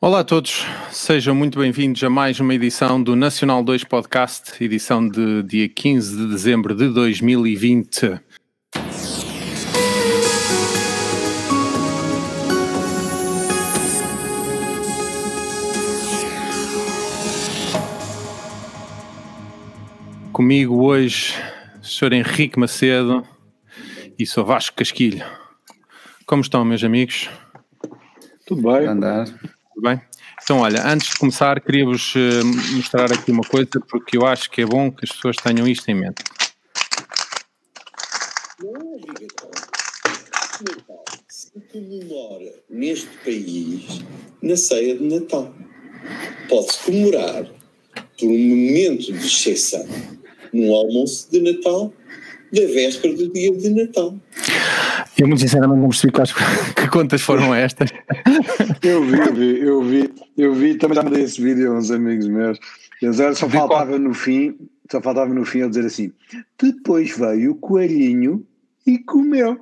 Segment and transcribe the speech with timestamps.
[0.00, 5.08] Olá a todos, sejam muito bem-vindos a mais uma edição do Nacional 2 Podcast, edição
[5.08, 8.20] de dia 15 de dezembro de 2020.
[20.32, 21.34] Comigo hoje,
[21.82, 22.12] Sr.
[22.12, 23.26] Henrique Macedo
[24.16, 24.44] e Sr.
[24.44, 25.26] Vasco Casquilho.
[26.24, 27.28] Como estão, meus amigos?
[28.46, 28.86] Tudo bem.
[28.86, 29.26] Andar.
[29.78, 30.00] Tudo bem?
[30.42, 32.42] Então, olha, antes de começar, queria-vos eh,
[32.74, 35.88] mostrar aqui uma coisa, porque eu acho que é bom que as pessoas tenham isto
[35.88, 36.24] em mente.
[38.60, 38.98] Não é.
[40.64, 44.00] Natal se comemora neste país
[44.42, 45.54] na ceia de Natal.
[46.48, 47.44] Pode-se comemorar
[48.18, 49.86] por um momento de exceção
[50.52, 51.92] no almoço de Natal
[52.52, 54.14] da véspera do dia de Natal.
[55.18, 56.32] Eu, muito sinceramente, não percebi quais,
[56.74, 57.90] que contas foram estas.
[58.82, 61.90] Eu vi, eu vi, eu vi, eu vi, também já mandei esse vídeo a uns
[61.90, 62.58] amigos meus.
[63.02, 63.68] Eles eram- só qual?
[63.68, 64.56] faltava no fim,
[64.90, 66.12] só faltava no fim eu dizer assim:
[66.60, 68.44] depois veio o coelhinho
[68.86, 69.58] e comeu.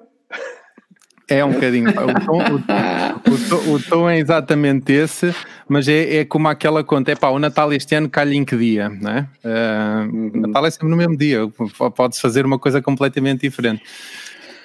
[1.28, 1.90] É um bocadinho.
[1.90, 5.34] O tom, o, tom- o tom é exatamente esse,
[5.68, 7.10] mas é, é como aquela conta.
[7.10, 9.28] É pá, o Natal este ano calha em que dia, não é?
[9.44, 13.82] Ah, O Natal é sempre no mesmo dia, P- pode-se fazer uma coisa completamente diferente.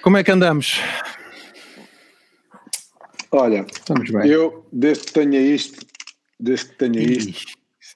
[0.03, 0.79] Como é que andamos?
[3.31, 4.29] Olha, Estamos bem.
[4.29, 5.85] eu, desde que tenha isto,
[6.39, 7.53] desde que tenha isto,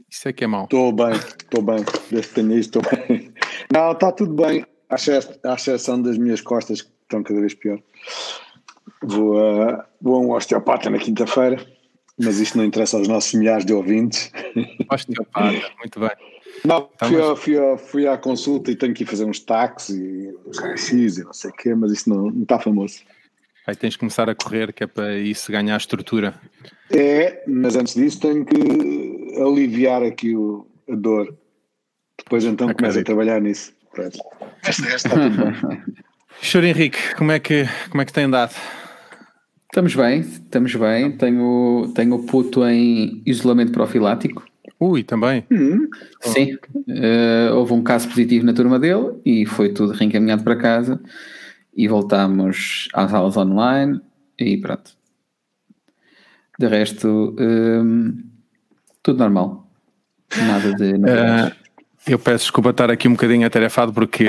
[0.10, 0.64] Isso é que é mau.
[0.64, 1.84] estou bem, estou bem.
[2.10, 3.32] Desde que tenha isto, estou bem.
[3.72, 4.96] Não, está tudo bem, à
[5.56, 7.80] exceção das minhas costas, que estão cada vez pior.
[9.04, 11.64] Vou a, vou a um osteopata na quinta-feira,
[12.20, 14.32] mas isto não interessa aos nossos milhares de ouvintes.
[14.92, 16.12] Osteopata, muito bem.
[16.64, 19.90] Não, Então, fui, mas- fui, fui à consulta e tenho que ir fazer uns taques
[19.90, 23.00] e uns raio-x e não sei o quê, mas isto não, não está famoso.
[23.68, 26.36] Aí tens de começar a correr, que é para isso ganhar estrutura.
[26.92, 31.36] É, mas antes disso tenho que aliviar aqui o, a dor.
[32.18, 33.06] Depois então começo a Acredito.
[33.08, 33.74] trabalhar nisso.
[33.92, 34.18] Pronto.
[34.68, 35.84] Este está tudo bem.
[36.42, 38.54] Senhor Henrique, como é que, como é que tem andado?
[39.76, 41.12] Estamos bem, estamos bem.
[41.18, 44.46] Tenho, tenho o puto em isolamento profilático.
[44.80, 45.46] Ui, também.
[45.52, 45.90] Hum,
[46.22, 46.58] Sim.
[46.88, 50.98] Eh, houve um caso positivo na turma dele e foi tudo reencaminhado para casa.
[51.76, 54.00] E voltámos às aulas online
[54.40, 54.92] e pronto.
[56.58, 58.24] De resto, hum,
[59.04, 59.70] tudo normal.
[60.38, 61.52] Nada de novidades.
[61.52, 61.65] Ah,
[62.08, 64.26] eu peço desculpa estar aqui um bocadinho atarefado porque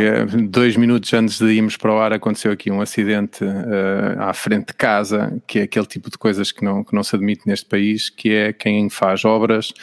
[0.48, 4.68] dois minutos antes de irmos para o ar aconteceu aqui um acidente ah, à frente
[4.68, 7.66] de casa, que é aquele tipo de coisas que não, que não se admite neste
[7.66, 9.74] país, que é quem faz obras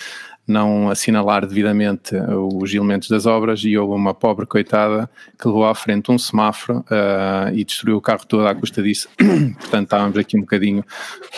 [0.47, 5.09] não assinalar devidamente os elementos das obras e houve uma pobre coitada
[5.39, 9.07] que levou à frente um semáforo ah, e destruiu o carro todo à custa disso.
[9.17, 10.83] portanto, estávamos aqui um bocadinho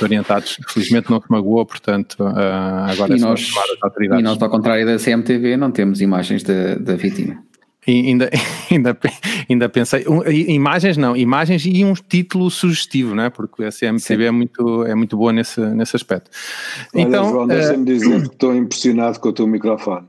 [0.02, 0.58] orientados.
[0.70, 4.22] Felizmente não se magoou, portanto, ah, agora é E só nós, as autoridades.
[4.22, 7.44] e nós, ao contrário da CMTV, não temos imagens da, da vítima.
[7.88, 8.30] E ainda,
[8.72, 8.98] ainda,
[9.50, 13.30] ainda pensei, um, imagens não, imagens e um título sugestivo, não é?
[13.30, 16.32] Porque a CMTV é muito, é muito boa nesse, nesse aspecto.
[16.94, 20.08] Olha, Então, João, eh, deixa-me dizer que estou impressionado com o teu microfone.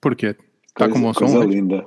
[0.00, 0.34] porquê?
[0.68, 1.44] Está com bom som?
[1.44, 1.86] linda.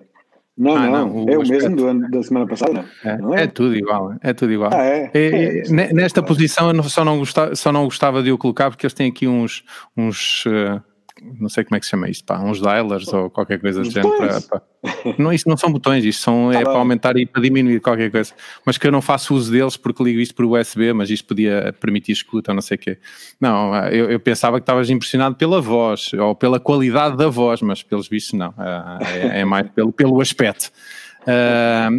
[0.57, 2.83] Não, Ah, não, não, é o mesmo do da semana passada.
[3.03, 4.71] É, não é tudo igual, é tudo igual.
[4.73, 5.11] Ah, é?
[5.13, 8.71] É, é, ne- nesta posição eu só, não gostava, só não gostava de o colocar
[8.71, 9.63] porque eles têm aqui uns,
[9.95, 10.81] uns eh,
[11.21, 13.89] não sei como é que se chama isto, pá, uns dialers ou qualquer coisa do
[13.89, 14.41] género.
[14.49, 14.61] Para,
[15.17, 18.11] Não, isto não são botões, isto são, é Ah, para aumentar e para diminuir qualquer
[18.11, 18.33] coisa.
[18.65, 21.75] Mas que eu não faço uso deles porque ligo isto por USB, mas isto podia
[21.79, 22.97] permitir escuta não sei o quê.
[23.39, 27.83] Não, eu, eu pensava que estavas impressionado pela voz ou pela qualidade da voz, mas
[27.83, 28.53] pelos vistos não.
[28.57, 30.71] Ah, é, é mais pelo, pelo aspecto.
[31.25, 31.89] Ah,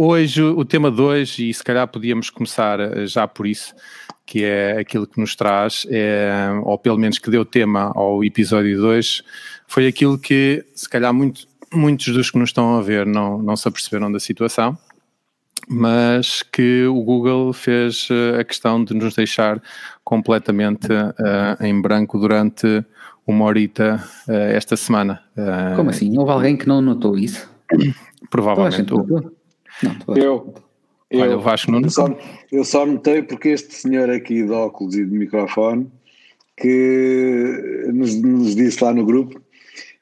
[0.00, 3.74] Hoje, o tema de hoje, e se calhar podíamos começar já por isso,
[4.28, 8.78] que é aquilo que nos traz, é, ou pelo menos que deu tema ao episódio
[8.78, 9.22] 2,
[9.66, 13.56] foi aquilo que, se calhar, muito, muitos dos que nos estão a ver não, não
[13.56, 14.76] se aperceberam da situação,
[15.66, 19.62] mas que o Google fez eh, a questão de nos deixar
[20.04, 22.84] completamente eh, em branco durante
[23.26, 25.22] uma horita eh, esta semana.
[25.38, 26.16] Eh, Como assim?
[26.18, 27.48] Houve alguém que não notou isso?
[27.70, 28.90] Toda a gente Provavelmente.
[28.92, 29.32] notou?
[29.82, 30.54] Não, toda a Eu,
[31.10, 32.06] eu, Olha, o Vasco eu só,
[32.52, 35.90] eu só notei porque este senhor aqui de óculos e de microfone
[36.56, 39.40] que nos, nos disse lá no grupo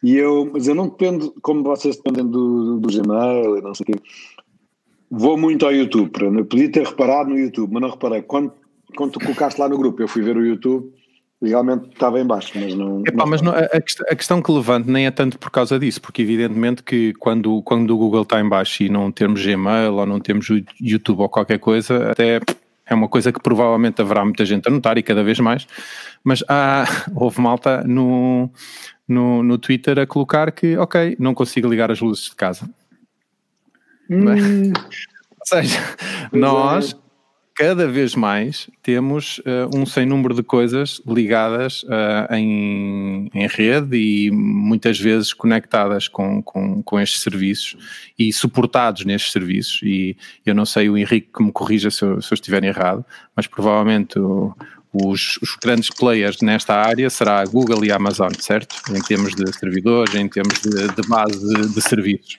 [0.02, 3.84] e eu, mas eu não dependo, como vocês dependem do, do Gmail e não sei
[3.84, 4.02] o quê,
[5.10, 8.52] vou muito ao YouTube, eu podia ter reparado no YouTube, mas não reparei, quando,
[8.96, 10.92] quando tu colocaste lá no grupo eu fui ver o YouTube,
[11.42, 13.00] realmente estava em baixo, mas não...
[13.06, 15.50] Epá, não- mas não- a, a quest- a questão que levanto nem é tanto por
[15.50, 19.44] causa disso, porque evidentemente que quando, quando o Google está em baixo e não temos
[19.44, 20.48] Gmail ou não temos
[20.80, 22.40] YouTube ou qualquer coisa, até
[22.88, 25.66] É uma coisa que provavelmente haverá muita gente a notar e cada vez mais,
[26.22, 26.84] mas há,
[27.16, 28.48] houve malta no,
[29.08, 32.70] no, no Twitter a colocar que, ok, não consigo ligar as luzes de casa.
[34.08, 34.72] Hum.
[34.72, 35.78] Ou seja,
[36.30, 37.05] pois nós é
[37.56, 43.96] cada vez mais temos uh, um sem número de coisas ligadas uh, em, em, rede
[43.96, 47.78] e muitas vezes conectadas com, com, com, estes serviços
[48.18, 49.80] e suportados nestes serviços.
[49.82, 53.02] E eu não sei, o Henrique que me corrija se eu, se eu estiver errado,
[53.34, 54.54] mas provavelmente o,
[54.92, 58.76] os, os, grandes players nesta área será a Google e a Amazon, certo?
[58.94, 62.36] Em termos de servidores, em termos de, de base de, de serviços.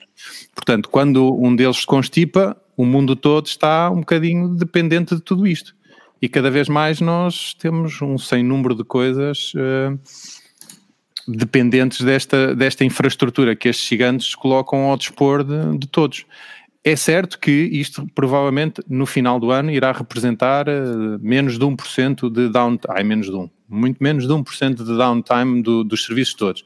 [0.54, 5.48] Portanto, quando um deles se constipa, o mundo todo está um bocadinho dependente de tudo
[5.48, 5.74] isto.
[6.22, 9.98] E cada vez mais nós temos um sem número de coisas uh,
[11.26, 16.24] dependentes desta, desta infraestrutura que estes gigantes colocam ao dispor de, de, todos.
[16.84, 22.30] É certo que isto provavelmente no final do ano irá representar uh, menos de 1%
[22.30, 26.64] de downtime, menos de 1, muito menos de 1% de downtime do, dos serviços todos.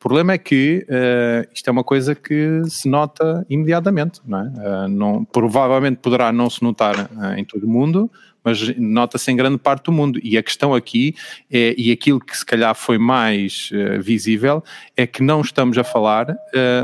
[0.00, 4.44] O problema é que uh, isto é uma coisa que se nota imediatamente, não é?
[4.44, 8.10] Uh, não, provavelmente poderá não se notar uh, em todo o mundo,
[8.42, 10.18] mas nota-se em grande parte do mundo.
[10.22, 11.14] E a questão aqui,
[11.52, 13.68] é, e aquilo que se calhar foi mais
[14.00, 14.64] visível,
[14.96, 16.34] é que não estamos a falar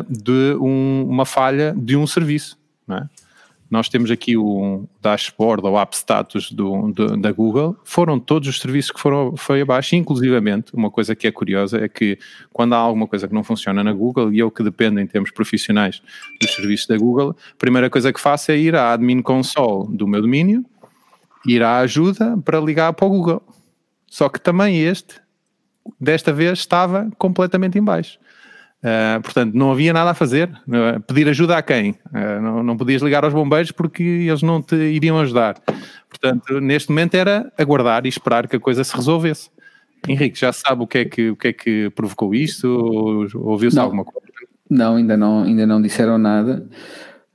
[0.06, 3.08] de um, uma falha de um serviço, não é?
[3.70, 8.60] Nós temos aqui o dashboard ou app status do, do, da Google, foram todos os
[8.60, 12.18] serviços que foram foi abaixo, inclusivamente, uma coisa que é curiosa é que
[12.52, 15.30] quando há alguma coisa que não funciona na Google, e eu que dependo em termos
[15.30, 16.00] profissionais
[16.40, 20.06] dos serviços da Google, a primeira coisa que faço é ir à admin console do
[20.06, 20.64] meu domínio,
[21.44, 23.42] ir à ajuda para ligar para o Google.
[24.06, 25.20] Só que também este,
[26.00, 28.19] desta vez, estava completamente em baixo.
[28.86, 30.48] Uh, portanto, não havia nada a fazer.
[30.68, 31.90] Uh, pedir ajuda a quem?
[31.90, 35.60] Uh, não, não podias ligar aos bombeiros porque eles não te iriam ajudar.
[36.08, 39.50] Portanto, neste momento era aguardar e esperar que a coisa se resolvesse.
[40.06, 42.68] Henrique, já sabe o que é que, o que, é que provocou isto?
[42.68, 44.24] Ou, ouviu-se alguma coisa?
[44.70, 46.64] Não, ainda não, ainda não disseram nada,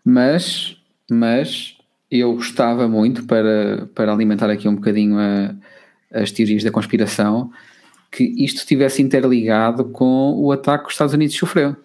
[0.05, 0.77] mas,
[1.09, 1.77] mas
[2.09, 5.53] eu gostava muito para, para alimentar aqui um bocadinho a,
[6.13, 7.51] as teorias da conspiração
[8.11, 11.75] que isto estivesse interligado com o ataque que os Estados Unidos sofreu.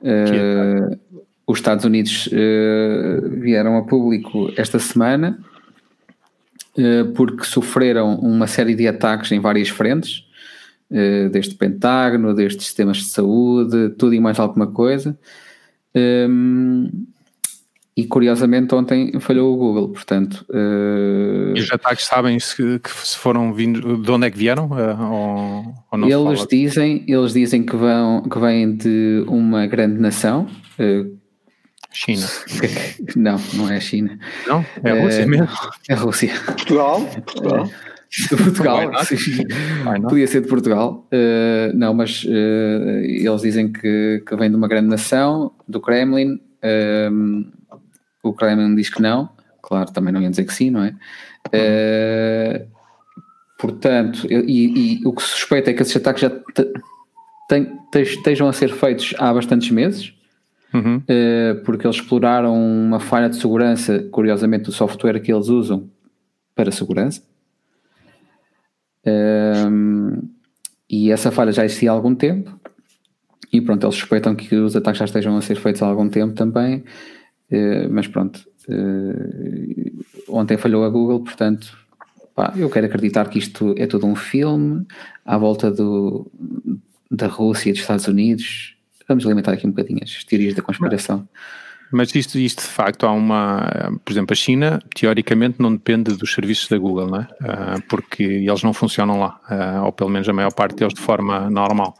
[0.00, 0.98] Uh,
[1.46, 5.38] os Estados Unidos uh, vieram a público esta semana
[6.76, 10.24] uh, porque sofreram uma série de ataques em várias frentes,
[11.30, 15.16] desde Pentágono, desde sistemas de saúde, tudo e mais alguma coisa.
[15.94, 16.90] Um,
[18.00, 20.44] e curiosamente ontem falhou o Google, portanto.
[20.48, 21.54] Uh...
[21.54, 24.66] E os ataques sabem se, que se foram vindo, de onde é que vieram?
[24.66, 30.00] Uh, ou, ou não eles dizem, eles dizem que vão que vêm de uma grande
[30.00, 30.46] nação.
[30.78, 31.18] Uh...
[31.92, 32.26] China.
[33.16, 34.18] não, não é a China.
[34.46, 35.48] Não, é a Rússia mesmo.
[35.88, 36.32] É a Rússia.
[36.46, 37.00] Portugal.
[37.26, 37.70] Portugal.
[38.10, 38.90] De Portugal,
[40.08, 44.66] podia ser de Portugal, uh, não, mas uh, eles dizem que, que vem de uma
[44.66, 47.59] grande nação, do Kremlin, uh,
[48.22, 49.30] o Kremlin diz que não,
[49.62, 50.94] claro, também não ia dizer que sim, não é?
[51.48, 52.66] Uh,
[53.58, 56.32] portanto, e, e, o que se suspeita é que esses ataques já
[57.94, 60.14] estejam a ser feitos há bastantes meses,
[60.72, 60.98] uhum.
[60.98, 65.88] uh, porque eles exploraram uma falha de segurança, curiosamente, do software que eles usam
[66.54, 67.22] para segurança.
[69.06, 70.28] Um,
[70.88, 72.58] e essa falha já existia há algum tempo,
[73.52, 76.34] e pronto, eles suspeitam que os ataques já estejam a ser feitos há algum tempo
[76.34, 76.84] também.
[77.50, 81.76] Eh, mas pronto, uh, ontem falhou a Google, portanto,
[82.34, 84.86] pá, eu quero acreditar que isto é todo um filme
[85.24, 86.30] à volta do,
[87.10, 88.76] da Rússia e dos Estados Unidos.
[89.08, 91.28] Vamos alimentar aqui um bocadinho as teorias da conspiração.
[91.92, 96.32] Mas isto, isto de facto há uma, por exemplo, a China teoricamente não depende dos
[96.32, 97.28] serviços da Google, não é?
[97.40, 101.00] Uh, porque eles não funcionam lá, uh, ou pelo menos a maior parte deles de
[101.00, 101.96] forma normal.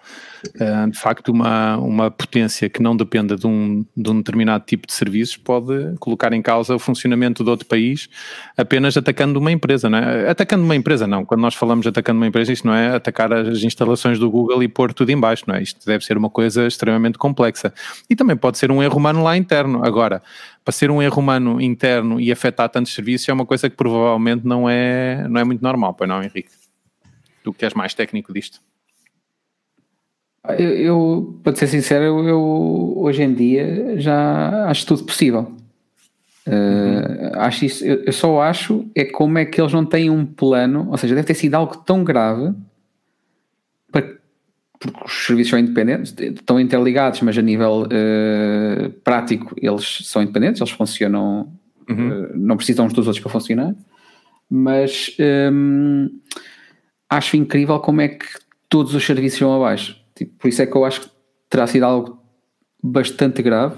[0.59, 4.87] Eh, de facto, uma, uma potência que não dependa de um, de um determinado tipo
[4.87, 8.09] de serviços pode colocar em causa o funcionamento de outro país
[8.57, 10.31] apenas atacando uma empresa, não é?
[10.31, 11.25] Atacando uma empresa, não.
[11.25, 14.69] Quando nós falamos atacando uma empresa, isto não é atacar as instalações do Google e
[14.69, 15.63] pôr tudo em baixo, não é?
[15.63, 17.73] Isto deve ser uma coisa extremamente complexa.
[18.09, 19.85] E também pode ser um erro humano lá interno.
[19.85, 20.23] Agora,
[20.65, 24.47] para ser um erro humano interno e afetar tantos serviços é uma coisa que provavelmente
[24.47, 26.51] não é, não é muito normal, pois não, Henrique?
[27.43, 28.61] Tu que és mais técnico disto.
[30.49, 35.55] Eu, eu para ser sincero, eu, eu, hoje em dia já acho tudo possível.
[36.47, 40.25] Uh, acho isso, eu, eu, só acho é como é que eles não têm um
[40.25, 42.55] plano, ou seja, deve ter sido algo tão grave
[43.93, 44.17] para,
[44.79, 50.61] porque os serviços são independentes, estão interligados, mas a nível uh, prático eles são independentes,
[50.61, 51.53] eles funcionam,
[51.89, 52.09] uhum.
[52.09, 53.75] uh, não precisam uns dos outros para funcionar.
[54.49, 55.15] mas
[55.53, 56.09] hum,
[57.09, 58.27] acho incrível como é que
[58.69, 60.01] todos os serviços vão abaixo.
[60.21, 61.11] Tipo, por isso é que eu acho que
[61.49, 62.23] terá sido algo
[62.83, 63.75] bastante grave.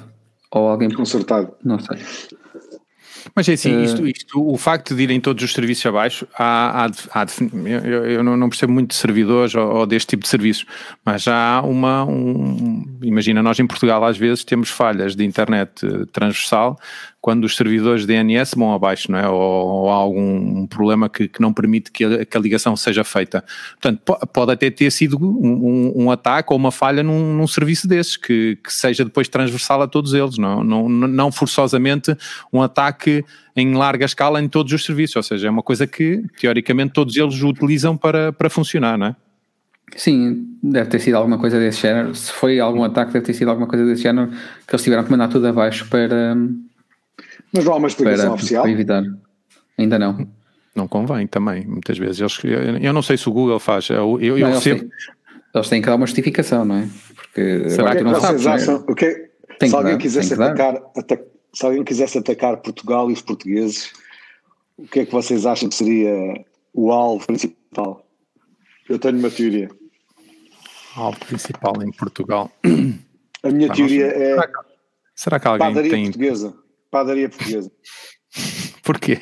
[0.50, 0.90] Ou alguém.
[0.90, 1.54] Consertado.
[1.62, 1.99] Não sei.
[3.35, 7.23] Mas é assim, isto, isto, o facto de irem todos os serviços abaixo, há, há,
[7.23, 7.26] há
[7.64, 10.67] eu, eu, não percebo muito de servidores ou, ou, deste tipo de serviços,
[11.05, 12.05] mas já há uma.
[12.05, 16.79] Um, imagina, nós em Portugal às vezes temos falhas de internet eh, transversal
[17.23, 19.29] quando os servidores DNS vão abaixo, não é?
[19.29, 23.05] Ou, ou há algum problema que, que não permite que a, que a, ligação seja
[23.05, 23.45] feita.
[23.81, 24.00] Portanto,
[24.33, 28.17] pode até ter sido um, um, um ataque ou uma falha num, num serviço desses,
[28.17, 32.12] que, que, seja depois transversal a todos eles, não, não, não forçosamente
[32.52, 33.12] um ataque
[33.57, 37.16] em larga escala em todos os serviços, ou seja, é uma coisa que teoricamente todos
[37.16, 39.16] eles utilizam para, para funcionar, não é?
[39.97, 42.14] Sim, deve ter sido alguma coisa desse género.
[42.14, 44.31] Se foi algum ataque, deve ter sido alguma coisa desse género
[44.66, 46.35] que eles tiveram que mandar tudo abaixo para,
[47.52, 48.62] mas não há uma explicação para, oficial?
[48.62, 49.04] Para evitar.
[49.78, 50.26] Ainda não.
[50.75, 52.21] Não convém também, muitas vezes.
[52.21, 52.40] Eles,
[52.81, 53.90] eu não sei se o Google faz.
[53.90, 54.90] Eu, eu, não, eles, têm,
[55.54, 56.88] eles, têm, que dar uma justificação, não é?
[57.14, 59.66] Porque Será que não sabes, acham, é?
[59.66, 63.92] se, alguém dar, quisesse atacar, atacar, se alguém quisesse atacar Portugal e os portugueses,
[64.76, 68.06] o que é que vocês acham que seria o alvo principal?
[68.88, 69.71] Eu tenho uma teoria.
[70.97, 72.50] Alvo principal em Portugal.
[73.42, 74.35] A minha teoria é.
[74.35, 74.59] Será que,
[75.14, 76.04] será que alguém tem.
[76.04, 77.73] portuguesa padaria portuguesa.
[78.85, 79.18] Porquê?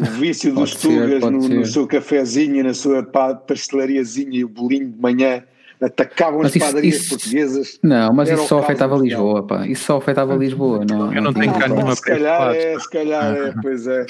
[0.00, 5.00] O vício dos tugas no, no, seu cafezinho, na sua pastelariazinha e o bolinho de
[5.00, 5.44] manhã
[5.80, 7.78] atacavam mas as isso, padarias isso, portuguesas.
[7.82, 9.66] Não, mas isso só afetava Lisboa, pá.
[9.66, 10.84] Isso só afetava Lisboa.
[10.84, 14.06] Não, eu não, tenho cá nenhuma Se calhar é, se calhar é, pois é.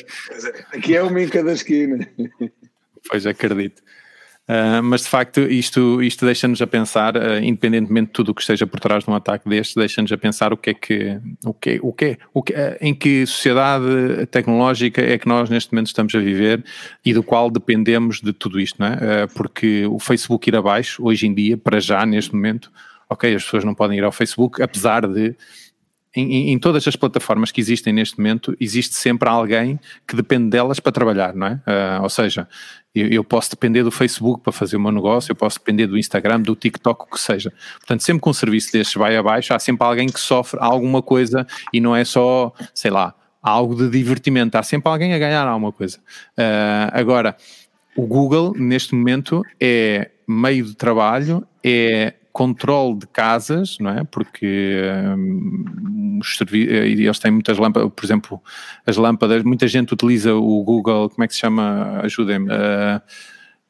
[0.73, 2.09] Aqui é uma em cada esquina.
[3.09, 3.83] Pois acredito.
[4.49, 8.41] Uh, mas de facto isto, isto deixa-nos a pensar, uh, independentemente de tudo o que
[8.41, 11.53] esteja por trás de um ataque deste, deixa-nos a pensar o que é que, o
[11.53, 13.85] que, o que, o que uh, em que sociedade
[14.31, 16.65] tecnológica é que nós neste momento estamos a viver
[17.05, 19.27] e do qual dependemos de tudo isto, não é?
[19.27, 22.73] porque o Facebook ir abaixo, hoje em dia, para já, neste momento,
[23.09, 25.37] ok, as pessoas não podem ir ao Facebook, apesar de
[26.15, 30.81] em, em, todas as plataformas que existem neste momento, existe sempre alguém que depende delas
[30.81, 31.53] para trabalhar, não é?
[31.67, 32.49] Uh, ou seja,
[32.95, 35.99] eu, eu, posso depender do Facebook para fazer o meu negócio, eu posso depender do
[35.99, 37.53] Instagram, do TikTok, o que seja.
[37.79, 41.47] Portanto, sempre que um serviço destes vai abaixo, há sempre alguém que sofre alguma coisa
[41.73, 45.73] e não é só, sei lá, algo de divertimento, há sempre alguém a ganhar alguma
[45.73, 45.99] coisa.
[46.39, 47.37] Uh, agora,
[47.97, 54.05] o Google, neste momento, é meio de trabalho, é controle de casas, não é?
[54.05, 54.81] Porque
[55.17, 56.21] um,
[56.53, 58.43] eh, eles têm muitas lâmpadas, por exemplo,
[58.87, 62.01] as lâmpadas, muita gente utiliza o Google, como é que se chama?
[62.03, 62.49] Ajudem-me.
[62.49, 63.01] Uh,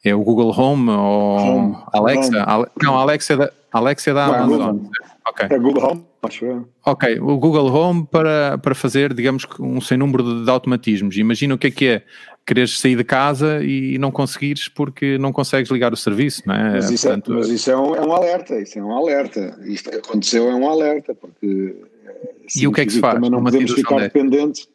[0.04, 2.54] é o Google Home ou Home, Alexa?
[2.54, 2.66] Home.
[2.82, 4.78] não, Alexa é da, Alexa é da Amazon.
[5.30, 5.48] Okay.
[5.50, 6.68] É Google Home, acho eu.
[6.86, 11.16] Ok, o Google Home para, para fazer, digamos, um sem número de, de automatismos.
[11.16, 12.02] Imagina o que é que é
[12.48, 16.72] quereres sair de casa e não conseguires porque não consegues ligar o serviço, não é?
[16.72, 18.96] Mas isso, é, Portanto, é, mas isso é, um, é, um, alerta, isso é um
[18.96, 19.58] alerta.
[19.66, 21.76] Isto aconteceu é um alerta, porque
[22.56, 23.14] e o que é que se faz?
[23.14, 24.66] Também não podemos ficar dependentes.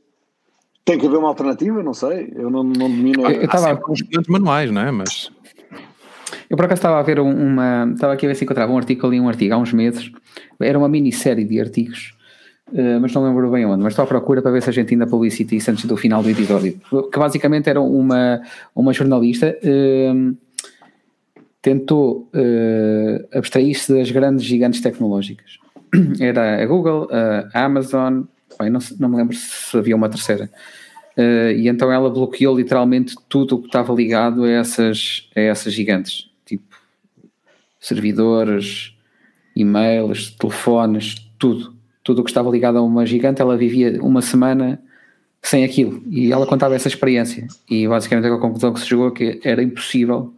[0.86, 2.32] Tem que haver uma alternativa, não sei.
[2.36, 3.26] Eu não, não domino.
[3.26, 4.92] Eu estava com os manuais, não é?
[4.92, 5.32] Mas
[6.50, 7.90] eu por acaso estava a ver uma.
[7.92, 10.12] Estava aqui a ver se encontrava um artigo ali, um artigo há uns meses.
[10.60, 12.14] Era uma minissérie de artigos
[12.74, 14.92] Uh, mas não lembro bem onde, mas estou à procura para ver se a gente
[14.92, 16.82] ainda publicita isso antes do final do episódio.
[17.12, 18.42] Que basicamente era uma,
[18.76, 20.36] uma jornalista uh,
[21.62, 25.60] tentou uh, abstrair-se das grandes gigantes tecnológicas.
[26.20, 27.08] Era a Google,
[27.54, 28.24] a Amazon,
[28.60, 30.50] bem, não, não me lembro se havia uma terceira.
[31.16, 35.72] Uh, e então ela bloqueou literalmente tudo o que estava ligado a essas, a essas
[35.72, 36.76] gigantes, tipo
[37.80, 38.96] servidores,
[39.56, 41.73] e-mails, telefones, tudo
[42.04, 44.82] tudo o que estava ligado a uma gigante, ela vivia uma semana
[45.42, 46.04] sem aquilo.
[46.10, 47.48] E ela contava essa experiência.
[47.70, 50.34] E basicamente a conclusão que se chegou é que era impossível,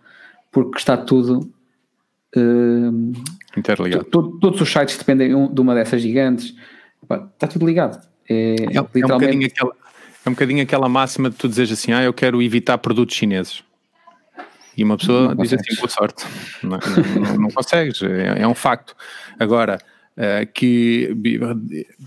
[0.51, 1.51] porque está tudo.
[2.35, 3.13] Uh,
[3.57, 4.03] Interligado.
[4.05, 6.53] todos os sites dependem de uma dessas gigantes.
[7.33, 8.05] está tudo ligado.
[8.29, 8.95] É, é, literalmente...
[8.95, 9.71] é, um bocadinho aquela,
[10.25, 13.63] é um bocadinho aquela máxima de tu dizeres assim: ah, eu quero evitar produtos chineses.
[14.77, 16.25] E uma pessoa não diz assim, consegues.
[16.25, 17.21] assim, boa sorte.
[17.21, 18.93] Não, não, não consegues, é, é um facto.
[19.39, 19.79] Agora,
[20.17, 21.15] uh, que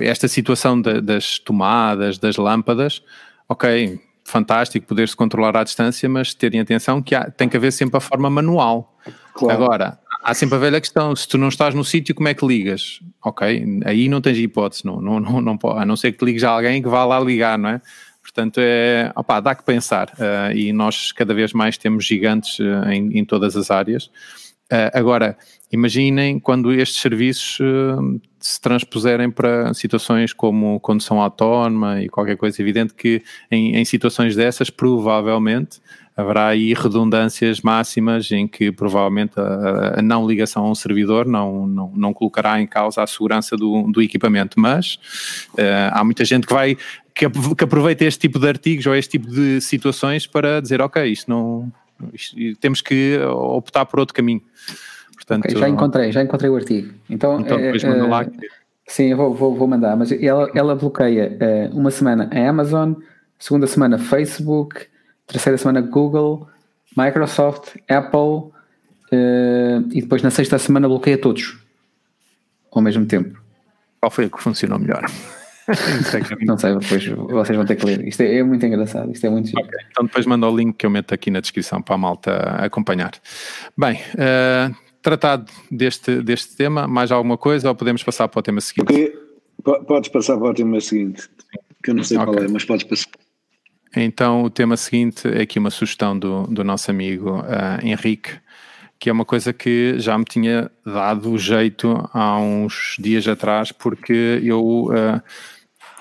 [0.00, 3.02] esta situação de, das tomadas, das lâmpadas,
[3.48, 7.96] ok, fantástico poder-se controlar à distância, mas terem atenção que há, tem que haver sempre
[7.96, 8.94] a forma manual.
[9.34, 9.62] Claro.
[9.62, 12.46] Agora, há sempre a velha questão, se tu não estás no sítio, como é que
[12.46, 13.00] ligas?
[13.24, 16.50] Ok, aí não tens hipótese, não, não, não, não, a não ser que ligues a
[16.50, 17.80] alguém que vá lá ligar, não é?
[18.22, 22.90] Portanto, é, opa, dá que pensar uh, e nós cada vez mais temos gigantes uh,
[22.90, 24.10] em, em, todas as áreas
[24.70, 25.38] Uh, agora,
[25.70, 32.60] imaginem quando estes serviços uh, se transpuserem para situações como condução autónoma e qualquer coisa
[32.62, 35.80] evidente que em, em situações dessas provavelmente
[36.16, 41.64] haverá aí redundâncias máximas em que provavelmente a, a, não ligação a um servidor não,
[41.66, 44.98] não, não colocará em causa a segurança do, do equipamento, mas
[45.54, 46.76] uh, há muita gente que vai
[47.14, 51.04] que, que aproveita este tipo de artigos ou este tipo de situações para dizer ok,
[51.04, 51.70] isto não
[52.12, 54.42] isto, temos que optar por outro caminho.
[55.18, 56.94] Portanto, okay, já encontrei, já encontrei o artigo.
[57.10, 58.24] Então, então depois manda lá.
[58.24, 58.48] Que...
[58.86, 61.36] Sim, eu vou, vou, vou mandar, mas ela, ela bloqueia
[61.72, 62.94] uh, uma semana a Amazon,
[63.38, 64.86] segunda semana Facebook,
[65.26, 66.48] terceira semana Google,
[66.96, 68.52] Microsoft, Apple
[69.90, 71.58] e depois na sexta semana bloqueia todos
[72.70, 73.40] ao mesmo tempo.
[74.00, 75.04] Qual foi o que funcionou melhor?
[76.46, 78.06] não sei, depois vocês vão ter que ler.
[78.06, 80.86] Isto é, é muito engraçado, isto é muito okay, Então depois manda o link que
[80.86, 82.32] eu meto aqui na descrição para a malta
[82.64, 83.12] acompanhar.
[83.76, 88.60] Bem, uh, tratado deste, deste tema, mais alguma coisa ou podemos passar para o tema
[88.60, 88.86] seguinte?
[88.86, 91.28] Porque, podes passar para o tema seguinte,
[91.82, 92.32] que eu não sei okay.
[92.32, 93.10] qual é, mas podes passar.
[93.96, 98.32] Então, o tema seguinte é aqui uma sugestão do, do nosso amigo uh, Henrique,
[98.98, 104.40] que é uma coisa que já me tinha dado jeito há uns dias atrás, porque
[104.42, 104.88] eu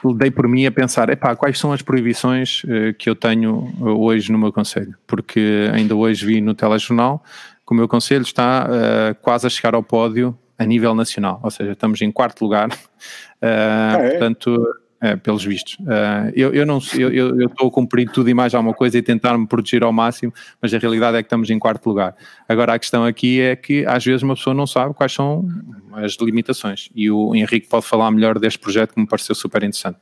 [0.04, 3.72] uh, dei por mim a pensar: epá, quais são as proibições uh, que eu tenho
[3.80, 4.96] hoje no meu conselho?
[5.06, 7.24] Porque ainda hoje vi no telejornal
[7.67, 11.51] que o meu conselho está uh, quase a chegar ao pódio a nível nacional, ou
[11.51, 12.69] seja, estamos em quarto lugar.
[13.41, 14.09] ah, é?
[14.12, 14.57] Portanto
[15.00, 15.77] é, pelos vistos.
[15.81, 19.01] Uh, eu, eu não eu, eu estou a cumprir tudo e mais alguma coisa e
[19.01, 22.15] tentar me proteger ao máximo, mas a realidade é que estamos em quarto lugar.
[22.50, 25.47] Agora a questão aqui é que às vezes uma pessoa não sabe quais são
[25.93, 30.00] as limitações e o Henrique pode falar melhor deste projeto que me pareceu super interessante.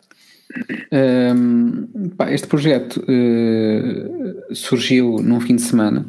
[0.94, 6.06] Um, pá, este projeto uh, surgiu num fim de semana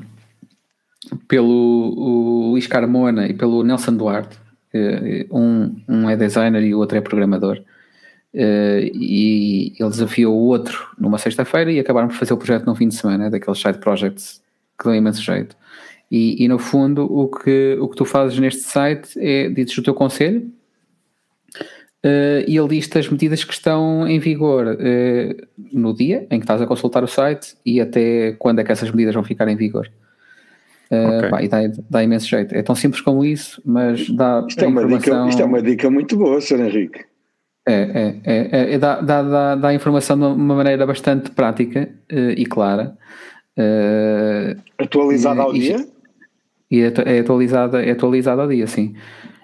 [1.29, 4.37] pelo Luís Carmona e pelo Nelson Duarte.
[4.75, 7.63] Uh, um, um é designer e o outro é programador.
[8.35, 12.75] Uh, e ele desafiou o outro numa sexta-feira e acabaram por fazer o projeto num
[12.75, 14.43] fim de semana, daqueles side projects
[14.79, 15.57] que dão imenso jeito.
[16.11, 19.83] E, e, no fundo o que, o que tu fazes neste site é dizes o
[19.83, 20.53] teu conselho
[22.05, 26.45] uh, e ele diz as medidas que estão em vigor uh, no dia em que
[26.45, 29.57] estás a consultar o site e até quando é que essas medidas vão ficar em
[29.57, 29.91] vigor.
[30.91, 31.31] Okay.
[31.31, 31.59] Pá, e dá,
[31.91, 32.55] dá imenso jeito.
[32.55, 34.99] É tão simples como isso, mas dá isto é, informação...
[34.99, 36.61] dica, isto é uma dica muito boa, Sr.
[36.61, 37.05] Henrique.
[37.69, 42.31] É, é, é, é dá, dá, dá, dá informação de uma maneira bastante prática uh,
[42.31, 42.97] e clara.
[43.59, 45.89] Uh, atualizada ao e, dia?
[46.71, 48.95] E é, é, atualizada, é atualizada ao dia, sim.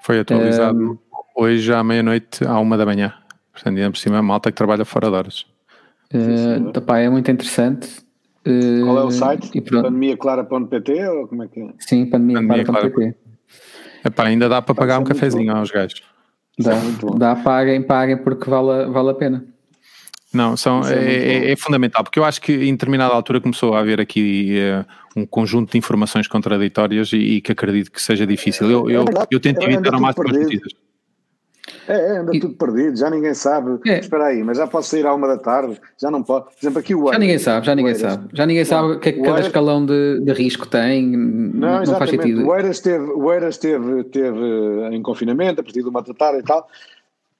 [0.04, 0.98] Foi atualizado uh,
[1.34, 3.12] hoje à meia-noite, à uma da manhã.
[3.52, 5.46] Portanto, ainda por cima, a malta que trabalha fora de horas.
[6.14, 7.88] Uh, pá, é muito interessante.
[8.44, 9.60] Qual é o site?
[9.60, 11.68] pandemiaclara.pt ou como é que é?
[11.78, 13.14] Sim, pandemiaclara.pt.
[14.04, 16.02] Epá, ainda dá para pagar um cafezinho aos gajos.
[16.58, 16.72] Dá,
[17.16, 19.44] dá paguem, paguem porque vale, vale a pena.
[20.32, 23.74] Não, são, é, é, é, é, fundamental, porque eu acho que em determinada altura começou
[23.74, 28.26] a haver aqui uh, um conjunto de informações contraditórias e, e, que acredito que seja
[28.26, 28.70] difícil.
[28.70, 30.72] Eu, eu, eu tento evitar ao máximo as notícias.
[31.92, 32.40] É, é, anda e...
[32.40, 33.78] tudo perdido, já ninguém sabe.
[33.86, 33.98] É.
[33.98, 36.46] Espera aí, mas já pode sair à uma da tarde, já não pode.
[36.46, 38.28] Por exemplo, aqui o Já ninguém sabe, já ninguém sabe.
[38.32, 41.06] Já ninguém sabe o que é que cada escalão de, de risco tem.
[41.14, 42.46] Não, não faz sentido.
[42.46, 44.40] O Eiras esteve, o Eiras teve, teve
[44.90, 46.66] em confinamento, a partir de uma da tarde e tal.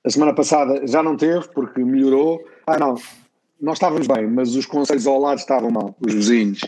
[0.05, 2.45] A semana passada já não teve, porque melhorou.
[2.67, 2.97] Ah, não,
[3.61, 6.61] nós estávamos bem, mas os conselhos ao lado estavam mal, os vizinhos.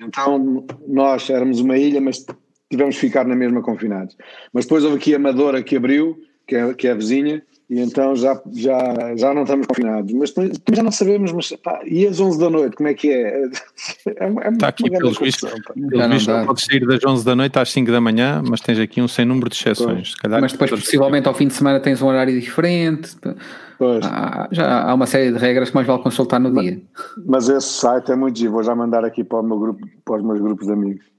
[0.00, 2.24] Então nós éramos uma ilha, mas
[2.70, 4.16] tivemos que ficar na mesma confinados.
[4.52, 7.80] Mas depois houve aqui a Amadora que abriu que é, que é a vizinha, e
[7.80, 10.12] então já, já, já não estamos confinados.
[10.12, 10.32] Mas
[10.72, 13.42] já não sabemos, mas pá, e às 11 da noite, como é que é?
[14.06, 17.58] é, é Está aqui, pelos vistos, pelos vistos não podes sair das 11 da noite
[17.58, 20.14] às 5 da manhã, mas tens aqui um sem número de exceções.
[20.14, 23.16] Calhar, mas depois, possivelmente, ao fim de semana tens um horário diferente.
[24.04, 26.80] Há, já há uma série de regras que mais vale consultar no mas, dia.
[27.26, 30.16] Mas esse site é muito giro, vou já mandar aqui para, o meu grupo, para
[30.16, 31.15] os meus grupos de amigos.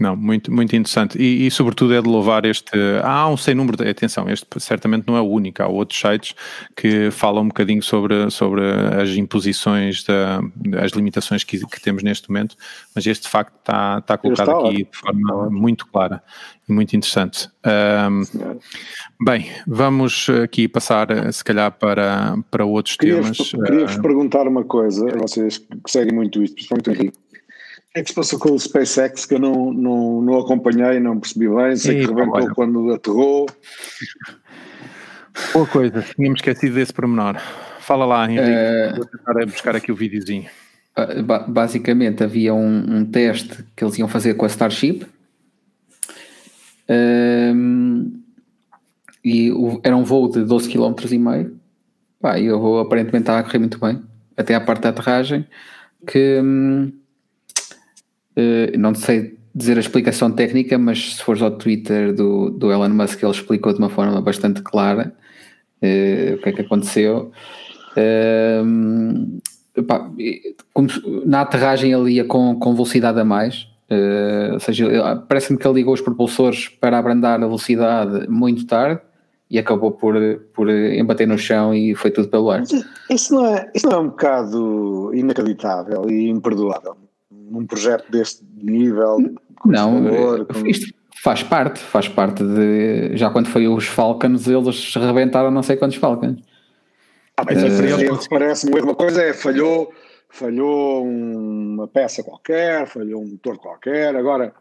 [0.00, 1.18] Não, muito, muito interessante.
[1.18, 2.72] E, e, sobretudo é de louvar este.
[3.04, 3.86] Há um sem número de.
[3.86, 5.62] Atenção, este certamente não é o único.
[5.62, 6.34] Há outros sites
[6.74, 8.62] que falam um bocadinho sobre, sobre
[8.98, 10.40] as imposições, da,
[10.82, 12.56] as limitações que, que temos neste momento,
[12.94, 16.22] mas este de facto está, está colocado está aqui de forma muito clara
[16.66, 17.50] e muito interessante.
[18.10, 18.22] Um,
[19.22, 23.36] bem, vamos aqui passar, se calhar, para, para outros queria temas.
[23.36, 27.18] Queria-vos uh, perguntar uma coisa, vocês que seguem muito isto, principalmente o Henrique
[27.94, 31.48] é que se passou com o SpaceX que eu não, não, não acompanhei, não percebi
[31.48, 32.54] bem, sei e, que rebentou olha.
[32.54, 33.46] quando aterrou.
[35.52, 37.36] Boa coisa, tínhamos esquecido desse pormenor.
[37.80, 40.48] Fala lá, Henrique, uh, vou tentar buscar aqui o videozinho.
[41.48, 45.06] Basicamente havia um, um, teste que eles iam fazer com a Starship
[46.90, 48.20] Um,
[49.24, 51.60] e o, era um voo de 12 km e meio.
[52.20, 54.02] Pá, e o voo aparentemente estava a correr muito bem,
[54.36, 55.46] até à parte da aterragem,
[56.06, 56.92] que hum,
[58.40, 62.88] uh, não sei dizer a explicação técnica, mas se fores ao Twitter do, do Elon
[62.90, 65.12] Musk, ele explicou de uma forma bastante clara
[65.82, 67.32] uh, o que é que aconteceu.
[69.86, 70.10] Pá,
[71.24, 75.74] na aterragem ele ia com, com velocidade a mais, uh, ou seja, parece-me que ele
[75.74, 79.00] ligou os propulsores para abrandar a velocidade muito tarde
[79.50, 80.14] e acabou por,
[80.54, 82.62] por embater no chão e foi tudo pelo ar.
[83.10, 86.96] Isso não é, isso não é um bocado inacreditável e imperdoável?
[87.50, 89.18] Num projeto deste nível?
[89.64, 90.66] Não, valor, com...
[90.66, 93.16] isto faz parte, faz parte de.
[93.16, 96.40] Já quando foi os Falcons, eles rebentaram não sei quantos Falcons.
[97.36, 99.92] Ah, mas uh, parece-me uma coisa é falhou,
[100.28, 104.54] falhou uma peça qualquer, falhou um motor qualquer, agora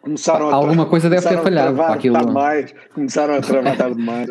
[0.00, 2.32] começaram a alguma coisa deve ter falhado para aquilo.
[2.32, 4.28] Mais, começaram a travar demais.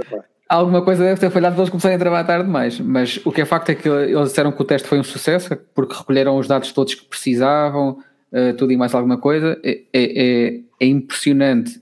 [0.47, 3.45] Alguma coisa deve ter falhado eles começarem a trabalhar tarde demais, mas o que é
[3.45, 6.71] facto é que eles disseram que o teste foi um sucesso porque recolheram os dados
[6.71, 7.97] todos que precisavam,
[8.31, 9.59] uh, tudo e mais alguma coisa.
[9.63, 11.79] É, é, é, é impressionante,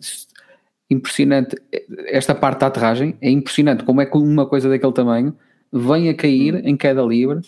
[0.89, 1.55] impressionante
[2.07, 5.35] esta parte da aterragem, é impressionante como é que uma coisa daquele tamanho
[5.71, 7.41] vem a cair em queda livre.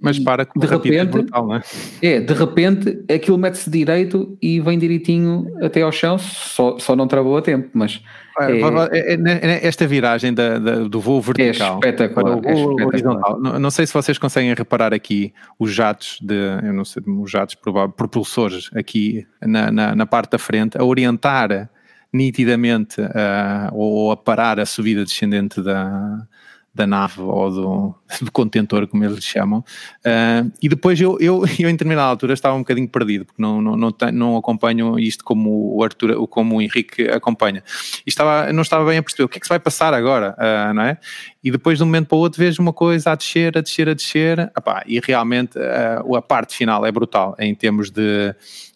[0.00, 1.62] Mas para com de repente, brutal, não é?
[2.00, 7.06] É, de repente aquilo mete-se direito e vem direitinho até ao chão, só, só não
[7.06, 8.02] travou a tempo, mas...
[8.38, 11.80] É, é, é, esta viragem da, da, do voo vertical.
[11.84, 16.18] é espetacular, o voo horizontal, não, não, sei se vocês conseguem reparar aqui os jatos
[16.22, 16.34] de,
[16.64, 17.56] eu não sei, os jatos
[17.96, 21.68] propulsores aqui na, na, na parte da frente, a orientar
[22.12, 26.26] nitidamente uh, ou a parar a subida descendente da,
[26.72, 29.60] da nave ou do, do contentor, como eles chamam.
[30.04, 33.60] Uh, e depois eu, eu, eu, em determinada altura, estava um bocadinho perdido, porque não,
[33.60, 37.62] não, não, não acompanho isto como o Arthur, como o Henrique acompanha.
[38.06, 40.36] E estava, não estava bem a perceber o que é que se vai passar agora,
[40.38, 40.98] uh, não é?
[41.42, 43.88] E depois de um momento para o outro vejo uma coisa a descer, a descer,
[43.88, 48.34] a descer, Epá, e realmente uh, a parte final é brutal em termos de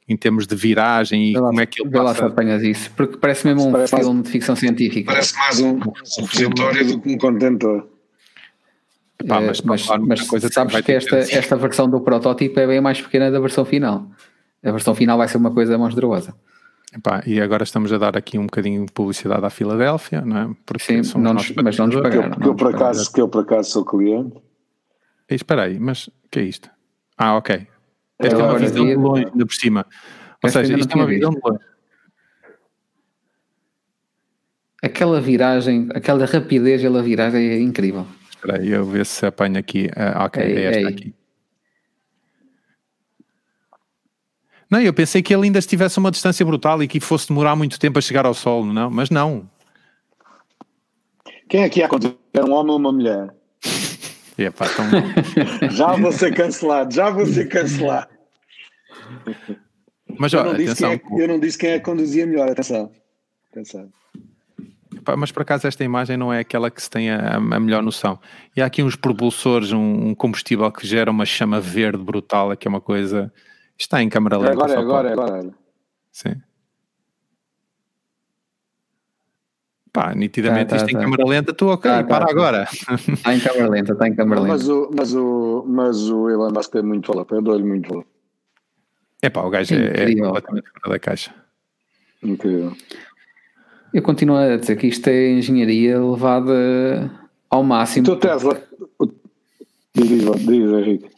[0.09, 2.05] em termos de viragem e como é que ele passa.
[2.05, 5.13] lá se apanhas isso, porque parece mesmo um parece filme mais, de ficção científica.
[5.13, 7.89] Parece mais um supositório do que um contentor.
[9.27, 12.81] Pá, mas, mas, mas coisa sabes que, que esta, esta versão do protótipo é bem
[12.81, 14.07] mais pequena da versão final.
[14.63, 16.35] A versão final vai ser uma coisa monstruosa.
[16.95, 20.51] Epá, e agora estamos a dar aqui um bocadinho de publicidade à Filadélfia, não é?
[20.65, 22.31] Porque Sim, não nos, mas não nos pagaram.
[22.31, 24.37] Que eu, eu, por acaso, que eu por acaso sou cliente.
[25.29, 26.71] Espera aí, mas o que é isto?
[27.17, 27.67] Ah, ok.
[28.27, 29.87] Esta é, é uma visão de longe, ainda por cima.
[30.43, 31.65] Ou seja, isto é uma visão de longe.
[34.83, 38.07] Aquela viragem, aquela rapidez pela viragem é incrível.
[38.31, 39.89] Espera aí, eu ver se apanho aqui.
[39.97, 40.87] Ah, ok, ei, é esta ei.
[40.87, 41.15] aqui.
[44.71, 47.57] Não, eu pensei que ele ainda estivesse a uma distância brutal e que fosse demorar
[47.57, 48.91] muito tempo a chegar ao solo, não?
[48.91, 49.49] Mas não.
[51.49, 52.17] Quem é que ia acontecer?
[52.35, 53.35] Era um homem ou uma mulher?
[54.37, 54.85] Epá, tão...
[55.71, 58.09] já vou ser cancelado, já vou ser cancelado.
[60.19, 62.91] Mas, ó, eu, não atenção, é, eu não disse quem é que conduzia melhor, atenção.
[63.51, 63.91] atenção.
[65.19, 68.19] Mas por acaso esta imagem não é aquela que se tem a, a melhor noção.
[68.57, 72.67] E há aqui uns propulsores, um, um, combustível que gera uma chama verde brutal, que
[72.67, 73.33] é uma coisa.
[73.77, 74.53] Está em câmera lenta.
[74.53, 75.51] Agora, agora, agora.
[76.11, 76.35] Sim.
[79.93, 80.99] Pá, nitidamente tá, tá, isto tá.
[80.99, 82.31] em câmera lenta, estou ok, tá, para tá.
[82.31, 82.69] agora.
[83.09, 84.55] Está em câmera lenta, está em câmera lenta.
[84.55, 88.07] Mas o, mas o, mas o Elon Musk tem muito valor, eu dou-lhe muito valor.
[89.25, 91.35] É pá, o gajo é, é completamente fora da caixa.
[92.23, 92.77] Incrível.
[93.95, 97.11] Eu continuo a dizer que isto é engenharia levada
[97.49, 98.05] ao máximo.
[98.05, 98.63] Tu Tesla,
[99.95, 101.09] diz, diz Henrique.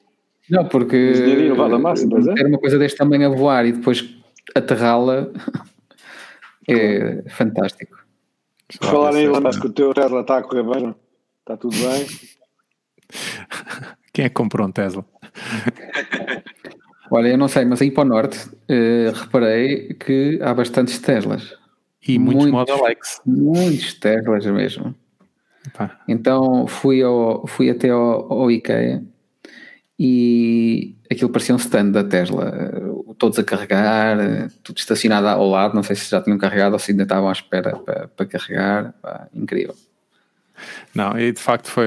[0.49, 2.35] Não, porque engenharia levada ao máximo, é?
[2.35, 4.09] ter uma coisa deste tamanho a voar e depois
[4.55, 5.29] aterrá-la
[6.71, 7.99] é fantástico.
[8.79, 10.95] Por falar em Elon Musk, o teu Tesla está a correr bem?
[11.41, 12.07] Está tudo bem?
[14.15, 15.05] Quem é que comprou um Tesla?
[17.11, 21.55] Olha, eu não sei, mas aí para o norte uh, reparei que há bastantes Teslas.
[22.07, 23.21] E muitos, muitos Model X.
[23.27, 24.95] Muitos Teslas mesmo.
[26.07, 29.03] Então fui, ao, fui até ao, ao IKEA
[29.99, 32.53] e aquilo parecia um stand da Tesla,
[33.19, 34.19] todos a carregar,
[34.63, 37.33] tudo estacionado ao lado, não sei se já tinham carregado ou se ainda estavam à
[37.33, 39.75] espera para, para carregar, pá, incrível.
[40.95, 41.87] Não, e de facto foi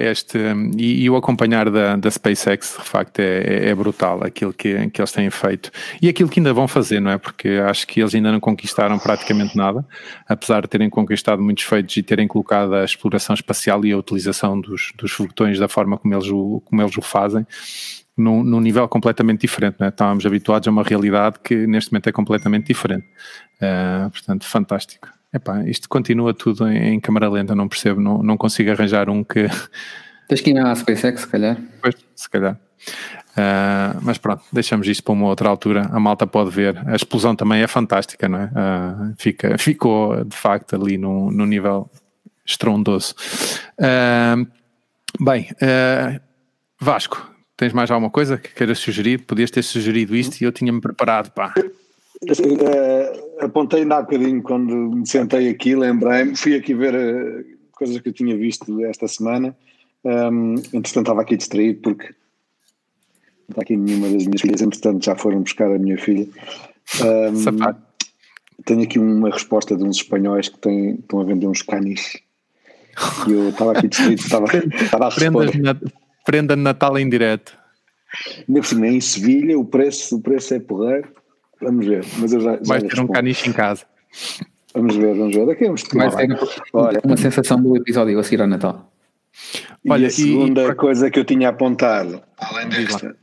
[0.00, 0.38] este.
[0.76, 5.00] E, e o acompanhar da, da SpaceX, de facto, é, é, brutal aquilo que, que
[5.00, 7.18] eles têm feito e aquilo que ainda vão fazer, não é?
[7.18, 9.84] Porque acho que eles ainda não conquistaram praticamente nada,
[10.28, 14.60] apesar de terem conquistado muitos feitos e terem colocado a exploração espacial e a utilização
[14.60, 17.46] dos, dos foguetões da forma como eles o, como eles o fazem.
[18.16, 19.76] num, num nível completamente diferente.
[19.78, 19.88] Né?
[19.88, 23.06] Estávamos habituados a uma realidade que neste momento é completamente diferente.
[23.62, 25.17] Uh, portanto, fantástico.
[25.32, 29.22] Epá, isto continua tudo em, em câmara lenta, não percebo, não, não consigo arranjar um
[29.22, 29.46] que.
[30.28, 31.56] Tens que ir à SpaceX, se calhar.
[31.82, 32.58] Pois, se calhar.
[33.32, 35.88] Uh, mas pronto, deixamos isso para uma outra altura.
[35.92, 36.76] A malta pode ver.
[36.86, 38.44] A explosão também é fantástica, não é?
[38.46, 41.90] Uh, fica, ficou de facto ali no, no nível
[42.44, 43.14] estrondoso.
[43.78, 44.46] Uh,
[45.20, 45.48] bem,
[46.80, 49.24] Vasco, tens mais alguma coisa que queiras sugerir?
[49.24, 51.54] Podias ter sugerido isto e eu tinha-me preparado, pá.
[53.40, 58.08] Apontei ainda há bocadinho quando me sentei aqui, lembrei-me, fui aqui ver uh, coisas que
[58.08, 59.56] eu tinha visto esta semana.
[60.04, 62.14] Um, entretanto, estava aqui distraído porque
[63.48, 66.26] está aqui nenhuma das minhas filhas, entretanto já foram buscar a minha filha.
[67.02, 67.88] Um,
[68.64, 72.18] tenho aqui uma resposta de uns espanhóis que têm, estão a vender uns canis.
[73.26, 74.46] E eu estava aqui distrito, estava,
[74.82, 75.78] estava a responder.
[76.24, 77.56] Prenda de Natal em direto.
[78.48, 81.08] Ainda por cima, em Sevilha, o preço, o preço é porreiro.
[81.60, 82.04] Vamos ver.
[82.18, 83.84] Mas eu já, já Vais ter um caniche em casa.
[84.74, 85.46] Vamos ver, vamos ver.
[85.46, 86.38] Daqui a uns Vai ser
[86.72, 88.90] Olha, uma sensação do episódio a seguir ao Natal.
[89.88, 93.16] Olha, e a segunda e, coisa que eu tinha apontado, além desta,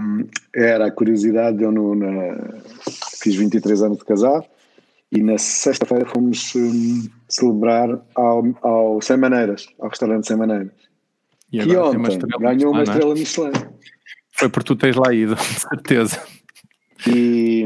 [0.00, 1.62] um, era a curiosidade.
[1.62, 2.60] Eu no, na,
[3.22, 4.44] fiz 23 anos de casado
[5.12, 10.72] e na sexta-feira fomos um, celebrar ao, ao Sem Maneiras, ao restaurante Sem Maneiras.
[11.52, 13.52] E que ontem ganhou uma estrela Michelin.
[14.32, 16.20] Foi por tu teres lá ido, de certeza.
[17.08, 17.64] E,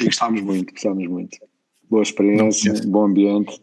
[0.00, 1.38] e gostámos muito, gostámos muito.
[1.88, 3.60] Boa experiência, bom ambiente.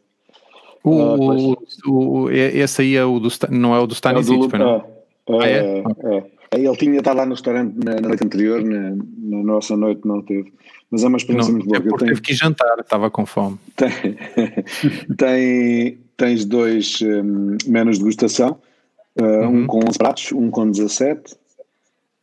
[0.84, 4.58] O, uh, o, o, esse aí é o do, não é o do Stanisic, é
[4.58, 4.76] não?
[4.76, 4.84] É,
[5.30, 5.58] ah, é?
[5.58, 6.34] é, é.
[6.60, 10.22] Ele tinha estado lá no restaurante na, na noite anterior, na, na, nossa noite não
[10.22, 10.54] teve.
[10.92, 11.78] Mas é uma experiência não, muito boa.
[11.78, 12.10] É porque tenho...
[12.10, 13.58] teve que jantar, estava com fome.
[13.76, 13.90] Tem,
[15.18, 18.60] tem, tens dois um, menus de degustação,
[19.20, 19.64] uh, uhum.
[19.64, 21.36] um com 11 pratos, um com 17.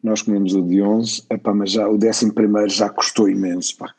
[0.03, 3.95] Nós comemos o de 11, epá, mas já o 11 primeiro já custou imenso, pá.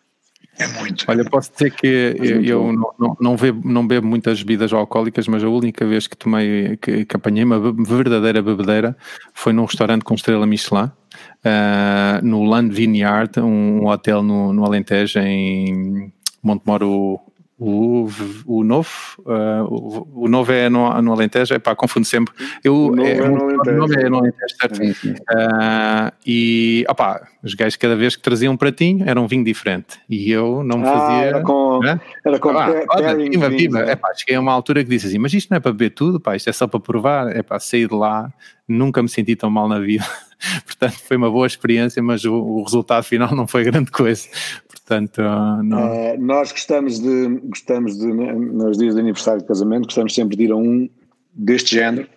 [0.57, 1.05] É muito.
[1.07, 1.87] Olha, posso dizer que
[2.19, 6.07] eu, eu não, não, não, bebo, não bebo muitas bebidas alcoólicas, mas a única vez
[6.07, 8.95] que tomei, que, que apanhei uma verdadeira bebedeira
[9.33, 14.65] foi num restaurante com estrela Michelin, uh, no Land Vineyard, um, um hotel no, no
[14.65, 16.11] Alentejo, em
[16.43, 17.19] Montemoro
[17.63, 18.09] o,
[18.47, 22.33] o novo, uh, o, o, novo é no, no Alentejo, é pá, confundo sempre.
[22.63, 23.75] Eu, o novo é, é, no Alentejo.
[23.75, 24.77] O novo é no Alentejo, certo?
[24.77, 25.11] Sim, sim.
[25.11, 29.99] Uh, e, opá, os gajos cada vez que traziam um pratinho era um vinho diferente.
[30.09, 31.25] E eu não me ah, fazia...
[31.27, 31.79] Era com...
[31.81, 32.01] Né?
[32.25, 33.79] Era com ah, olha, viva, viva.
[33.81, 35.91] É pá, cheguei a uma altura que disse assim, mas isto não é para beber
[35.91, 37.27] tudo, pá, isto é só para provar.
[37.35, 38.33] É pá, sair de lá,
[38.67, 40.03] nunca me senti tão mal na vida.
[40.65, 44.27] Portanto, foi uma boa experiência, mas o, o resultado final não foi grande coisa.
[44.69, 45.21] Portanto,
[45.63, 45.77] não...
[45.77, 50.43] uh, nós gostamos de, gostamos de, nos dias de aniversário de casamento, gostamos sempre de
[50.45, 50.89] ir a um
[51.33, 52.07] deste género,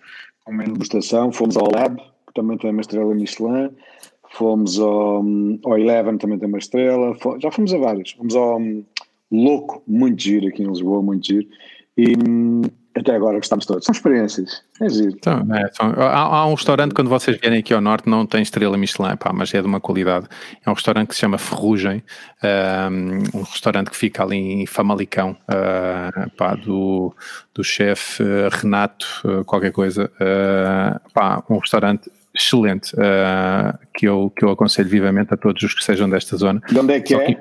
[0.43, 1.31] com uma degustação.
[1.31, 3.69] Fomos ao Lab, que também tem uma estrela Michelin.
[4.31, 5.23] Fomos ao,
[5.63, 7.15] ao Eleven, também tem uma estrela.
[7.39, 8.11] Já fomos a vários.
[8.11, 8.59] Fomos ao
[9.31, 11.47] Louco, muito giro aqui em Lisboa, muito giro.
[11.97, 12.13] E
[12.95, 13.85] até agora gostamos todos.
[13.85, 14.63] São experiências.
[14.81, 15.09] É giro.
[15.09, 18.41] Então, é, são, há, há, um restaurante, quando vocês vierem aqui ao norte, não tem
[18.41, 20.27] estrela Michelin, pá, mas é de uma qualidade.
[20.65, 22.01] É um restaurante que se chama Ferrugem,
[22.43, 27.13] um, um restaurante que fica ali em Famalicão, uh, pá, do,
[27.53, 30.09] do chefe uh, Renato, uh, qualquer coisa.
[31.13, 32.91] pá, um restaurante excelente,
[33.93, 36.61] que, eu, que eu aconselho vivamente a todos os que sejam desta zona.
[36.69, 37.25] De onde é que Só é?
[37.25, 37.37] Que,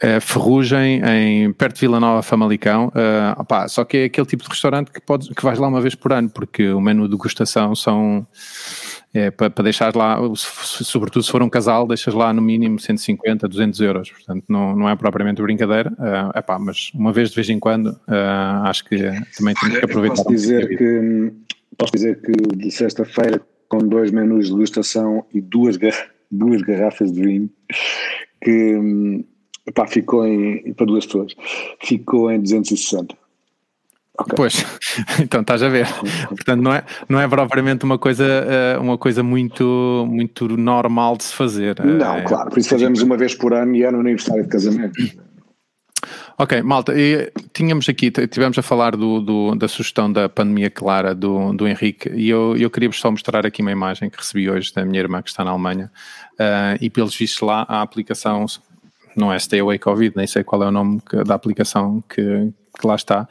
[0.00, 2.88] é, Ferrugem, em, perto de Vila Nova, Famalicão.
[2.88, 5.80] Uh, opá, só que é aquele tipo de restaurante que, pode, que vais lá uma
[5.80, 8.26] vez por ano, porque o menu de degustação são.
[9.14, 13.48] É, para, para deixar lá, sobretudo se for um casal, deixas lá no mínimo 150,
[13.48, 14.10] 200 euros.
[14.10, 15.90] Portanto, não, não é propriamente brincadeira.
[15.92, 18.96] Uh, epá, mas uma vez de vez em quando, uh, acho que
[19.38, 20.16] também temos que aproveitar.
[20.16, 21.32] Posso dizer que,
[21.78, 25.78] posso dizer que de sexta-feira, com dois menus de degustação e duas,
[26.30, 27.50] duas garrafas de vinho,
[28.42, 29.24] que hum,
[29.66, 31.34] Epá, ficou em, para duas pessoas,
[31.80, 33.16] ficou em 260.
[34.18, 34.34] Okay.
[34.34, 34.64] Pois,
[35.20, 35.86] então estás a ver.
[36.28, 41.24] Portanto, não é, não é propriamente uma coisa, eh, uma coisa muito, muito normal de
[41.24, 41.84] se fazer.
[41.84, 44.48] Não, é, claro, por isso fazemos uma vez por ano e é no aniversário de
[44.48, 44.94] casamento.
[46.38, 51.14] Ok, malta, e tínhamos aqui, tivemos a falar do, do, da sugestão da pandemia clara
[51.14, 54.70] do, do Henrique e eu, eu queria-vos só mostrar aqui uma imagem que recebi hoje
[54.74, 55.90] da minha irmã que está na Alemanha
[56.34, 58.44] uh, e pelos vistos lá a aplicação
[59.16, 62.52] não é Stay Away Covid, nem sei qual é o nome que, da aplicação que,
[62.78, 63.28] que, lá está,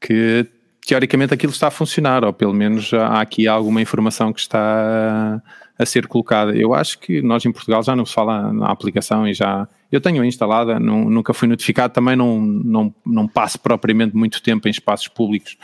[0.00, 0.46] que
[0.86, 5.42] teoricamente aquilo está a funcionar, ou pelo menos há aqui alguma informação que está
[5.78, 6.56] a, ser colocada.
[6.56, 9.68] Eu acho que nós em Portugal já não se fala na aplicação e já.
[9.90, 14.68] Eu tenho instalada, não, nunca fui notificado, também não, não, não passo propriamente muito tempo
[14.68, 15.56] em espaços públicos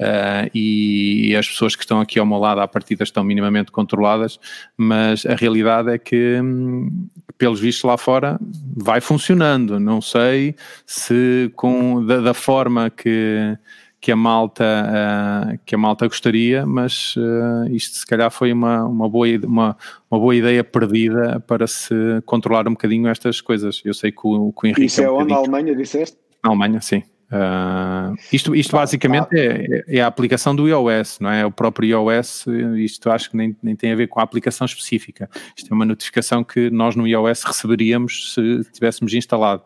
[0.00, 4.38] uh, e as pessoas que estão aqui ao meu lado à partida estão minimamente controladas,
[4.76, 8.38] mas a realidade é que, hum, pelos vistos lá fora,
[8.76, 9.78] vai funcionando.
[9.78, 10.54] Não sei
[10.86, 13.56] se com da, da forma que
[14.04, 18.84] que a malta uh, que a malta gostaria, mas uh, isto se calhar foi uma,
[18.84, 19.78] uma, boa, uma,
[20.10, 21.94] uma boa ideia perdida para se
[22.26, 23.80] controlar um bocadinho estas coisas.
[23.82, 24.84] Eu sei que o, que o Henrique.
[24.84, 26.18] Isso é, um onde na Alemanha disseste?
[26.44, 27.02] Na Alemanha, sim.
[27.34, 31.44] Uh, isto isto basicamente É, é, a aplicação do iOS, não é?
[31.44, 35.28] O próprio iOS, isto acho que nem, nem tem a ver com a aplicação específica.
[35.56, 39.62] Isto é uma notificação que nós no iOS receberíamos se tivéssemos instalado.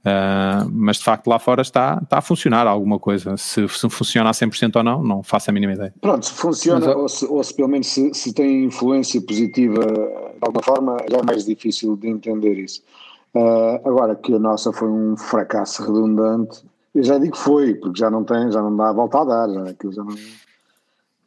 [0.00, 3.36] Uh, mas de facto lá fora está, está a funcionar alguma coisa.
[3.36, 5.94] Se, se funciona a 100% ou não, não faço a mínima ideia.
[6.00, 9.80] Pronto, se funciona mas, ou, se, ou se pelo menos se, se, tem influência positiva
[9.80, 12.82] de alguma forma, já é mais difícil de entender isso.
[13.34, 16.62] Uh, agora que a nossa foi um fracasso redundante,
[16.98, 19.24] eu já digo que foi, porque já não tem, já não dá a volta a
[19.24, 20.14] dar, já, aquilo já não.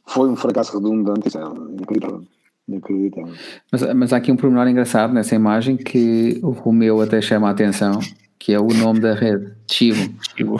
[0.06, 2.24] Foi um fracasso redundante, isso é inacreditável.
[2.68, 3.34] inacreditável.
[3.72, 7.52] Mas, mas há aqui um pormenor engraçado nessa imagem que o Romeu até chama a
[7.52, 8.00] atenção
[8.42, 10.12] que é o nome da rede, Chivo.
[10.36, 10.58] Chivo.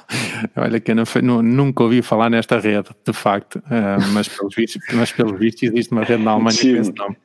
[0.54, 4.82] Olha que eu não, nunca ouvi falar nesta rede, de facto, uh, mas, pelos vistos,
[4.92, 7.16] mas pelos vistos existe uma rede na Alemanha com esse nome.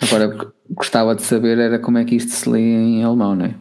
[0.00, 3.54] Agora, gostava de saber era como é que isto se lê em alemão, não é?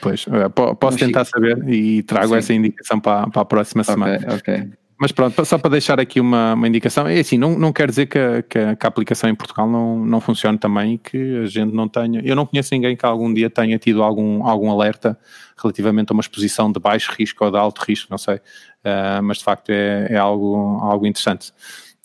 [0.00, 2.36] Pois, uh, posso tentar saber e trago Sim.
[2.36, 4.34] essa indicação para, para a próxima okay, semana.
[4.34, 7.88] Ok, mas pronto, só para deixar aqui uma, uma indicação, é assim, não, não quer
[7.88, 10.98] dizer que a, que a, que a aplicação em Portugal não, não funcione também e
[10.98, 12.20] que a gente não tenha.
[12.24, 15.18] Eu não conheço ninguém que algum dia tenha tido algum, algum alerta
[15.60, 19.38] relativamente a uma exposição de baixo risco ou de alto risco, não sei, uh, mas
[19.38, 21.52] de facto é, é algo, algo interessante.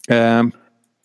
[0.10, 0.52] Uh,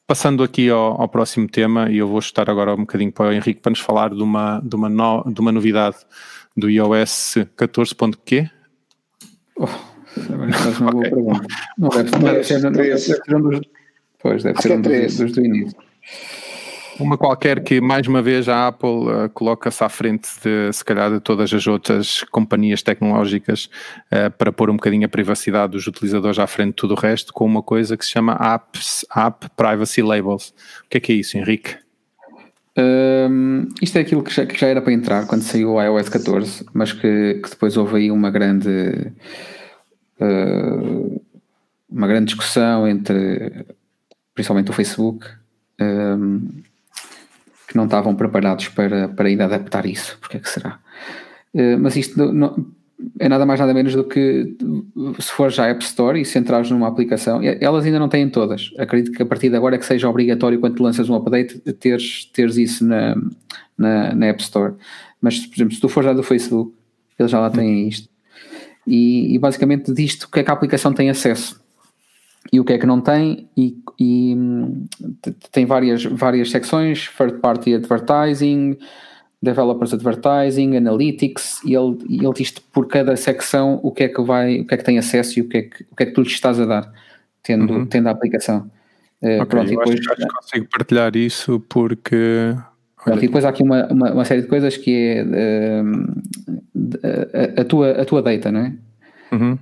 [0.07, 3.33] passando aqui ao, ao, próximo tema, e eu vou chutar agora um bocadinho para o
[3.33, 5.97] Henrique para nos falar de uma, de uma, no, de uma novidade
[6.57, 8.51] do iOS 14.q.
[9.57, 9.67] Oh.
[9.67, 11.47] Faz uma boa pergunta.
[11.77, 13.61] Não deve, não deve ser, não deve ser um dos.
[14.21, 15.77] Pois, deve ser um dos, dos do início.
[16.99, 21.11] Uma qualquer que, mais uma vez, a Apple uh, coloca-se à frente, de, se calhar,
[21.11, 23.69] de todas as outras companhias tecnológicas
[24.13, 27.33] uh, para pôr um bocadinho a privacidade dos utilizadores à frente de tudo o resto,
[27.33, 30.55] com uma coisa que se chama Apps, App Privacy Labels.
[30.85, 31.84] O que é que é isso, Henrique?
[32.77, 36.09] Um, isto é aquilo que já, que já, era para entrar quando saiu o iOS
[36.09, 39.13] 14, mas que, que depois houve aí uma grande
[40.21, 41.23] uh,
[41.89, 43.65] uma grande discussão entre
[44.35, 45.25] principalmente o Facebook
[45.81, 46.49] um,
[47.69, 50.81] que não estavam preparados para, para ainda adaptar isso, porque é que será?
[51.55, 52.67] Uh, mas isto não,
[53.19, 54.57] é nada mais nada menos do que
[55.19, 58.73] se for já App Store e se entrares numa aplicação, elas ainda não têm todas.
[58.79, 62.27] Acredito que a partir de agora é que seja obrigatório quando lanças um update teres,
[62.33, 63.15] teres isso na,
[63.77, 64.75] na, na App Store.
[65.21, 66.73] Mas, por exemplo, se tu for já do Facebook,
[67.19, 68.09] eles já lá têm isto
[68.87, 71.61] e, e, basicamente disto o que é que a aplicação tem acesso
[72.53, 74.37] e o que é que não tem e, e
[75.51, 78.77] tem várias, várias secções, third party advertising,
[79.45, 84.61] developers advertising, analytics e ele, ele diz por cada secção o que é que vai,
[84.61, 86.13] o que é que tem acesso e o que é que, o que, é que
[86.13, 86.93] tu lhe estás a dar
[87.43, 87.87] tendo, uhum.
[87.87, 88.71] tendo a aplicação.
[89.23, 92.57] Uh, okay, pronto, depois, acho, acho que consigo partilhar isso porque
[93.05, 95.97] Pronto, e depois há aqui uma, uma, uma, série de coisas que é uh,
[97.59, 98.73] a, a, tua, a tua data, não é?
[99.31, 99.59] Uhum.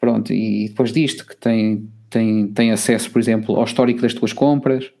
[0.00, 4.32] Pronto, e depois disto que tem, tem, tem acesso, por exemplo, ao histórico das tuas
[4.32, 4.92] compras.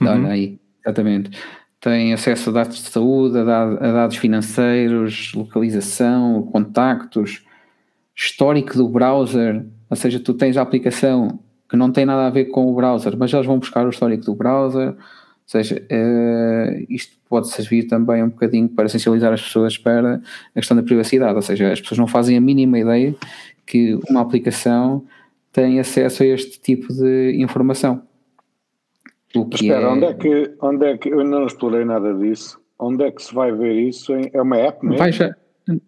[0.00, 0.06] Uhum.
[0.08, 1.36] Olha aí, exatamente.
[1.84, 7.44] Tem acesso a dados de saúde, a, dados, financeiros, localização, contactos,
[8.16, 9.66] histórico do browser.
[9.90, 13.14] Ou seja, tu tens a aplicação que não tem nada a ver com o browser,
[13.18, 14.94] mas eles vão buscar o histórico do browser
[15.44, 20.58] ou seja, uh, isto pode servir também um bocadinho para sensibilizar as pessoas para a
[20.58, 23.14] questão da privacidade, ou seja, as pessoas não fazem a mínima ideia
[23.66, 25.04] que uma aplicação
[25.52, 28.02] tem acesso a este tipo de informação.
[29.36, 29.88] O que Espera, é...
[29.88, 32.60] onde, é que, onde é que eu não explorei nada disso?
[32.78, 34.12] Onde é que se vai ver isso?
[34.32, 34.98] É uma app mesmo?
[34.98, 35.34] Vai já,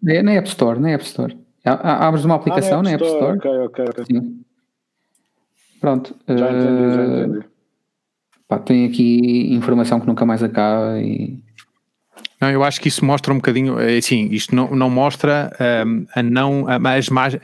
[0.07, 1.37] é na App Store, na App Store.
[1.63, 3.21] Abres uma aplicação ah, na App Store.
[3.23, 3.65] Na App Store.
[3.67, 4.05] Ok, ok.
[4.05, 4.41] Sim.
[5.79, 6.15] Pronto.
[6.27, 7.45] Já entendi, já eh, entendi.
[8.47, 11.37] Pá, tem aqui informação que nunca mais acaba e.
[12.39, 15.51] Não, eu acho que isso mostra um bocadinho, assim, isto não, não mostra
[15.85, 17.37] um, a não, as mais,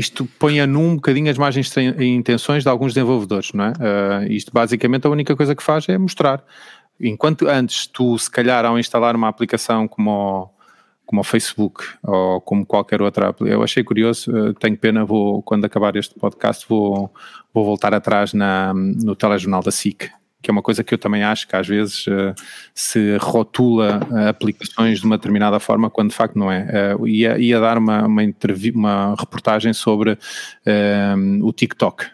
[0.00, 3.70] isto põe a num bocadinho as margens intenções de alguns desenvolvedores, não é?
[3.72, 6.42] Uh, isto basicamente a única coisa que faz é mostrar.
[6.98, 10.50] Enquanto antes tu, se calhar, ao instalar uma aplicação como o,
[11.04, 15.66] como o Facebook ou como qualquer outra, eu achei curioso, uh, tenho pena, vou, quando
[15.66, 17.12] acabar este podcast, vou,
[17.52, 20.10] vou voltar atrás na, no telejornal da SIC
[20.42, 22.34] que é uma coisa que eu também acho que às vezes uh,
[22.74, 26.96] se rotula uh, aplicações de uma determinada forma quando de facto não é.
[26.96, 28.22] Uh, ia, ia dar uma, uma,
[28.74, 30.18] uma reportagem sobre
[31.42, 32.06] o TikTok.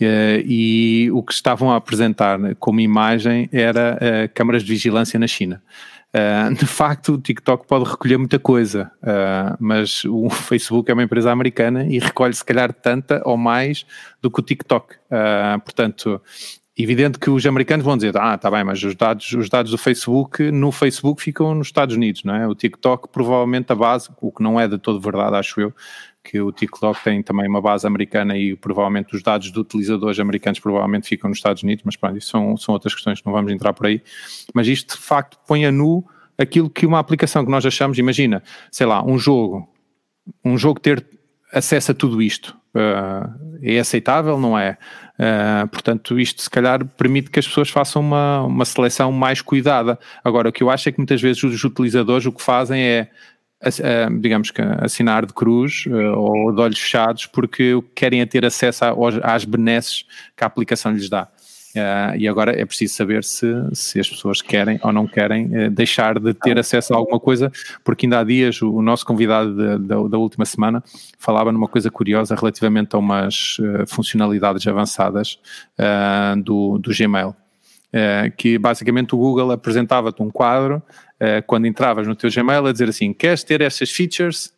[0.00, 3.98] e o que estavam a apresentar como imagem era
[4.34, 5.62] câmaras de vigilância na China.
[6.10, 11.04] Uh, de facto, o TikTok pode recolher muita coisa, uh, mas o Facebook é uma
[11.04, 13.86] empresa americana e recolhe se calhar tanta ou mais
[14.20, 14.94] do que o TikTok.
[14.94, 16.20] Uh, portanto,
[16.82, 19.78] evidente que os americanos vão dizer, ah, tá bem, mas os dados, os dados do
[19.78, 22.46] Facebook no Facebook ficam nos Estados Unidos, não é?
[22.46, 25.74] O TikTok provavelmente a base, o que não é de todo verdade, acho eu,
[26.22, 30.60] que o TikTok tem também uma base americana e provavelmente os dados de utilizadores americanos
[30.60, 33.50] provavelmente ficam nos Estados Unidos, mas pronto, isso são, são outras questões que não vamos
[33.52, 34.02] entrar por aí.
[34.54, 36.04] Mas isto de facto põe a nu
[36.36, 39.68] aquilo que uma aplicação que nós achamos, imagina, sei lá, um jogo,
[40.44, 41.06] um jogo ter
[41.52, 42.59] acesso a tudo isto.
[42.74, 44.78] Uh, é aceitável, não é?
[45.18, 49.98] Uh, portanto, isto se calhar permite que as pessoas façam uma, uma seleção mais cuidada.
[50.22, 53.10] Agora, o que eu acho é que muitas vezes os utilizadores o que fazem é,
[53.64, 55.84] uh, digamos que, assinar de cruz
[56.16, 58.84] ou de olhos fechados porque querem é ter acesso
[59.22, 60.04] às benesses
[60.36, 61.28] que a aplicação lhes dá.
[61.70, 65.70] Uh, e agora é preciso saber se, se as pessoas querem ou não querem uh,
[65.70, 67.52] deixar de ter acesso a alguma coisa,
[67.84, 70.82] porque ainda há dias o, o nosso convidado de, de, da última semana
[71.16, 75.38] falava numa coisa curiosa relativamente a umas uh, funcionalidades avançadas
[76.44, 77.34] do, do Gmail.
[78.36, 80.82] que basicamente o Google apresentava-te um quadro
[81.46, 84.52] quando entravas no teu Gmail a dizer assim: queres ter estas features?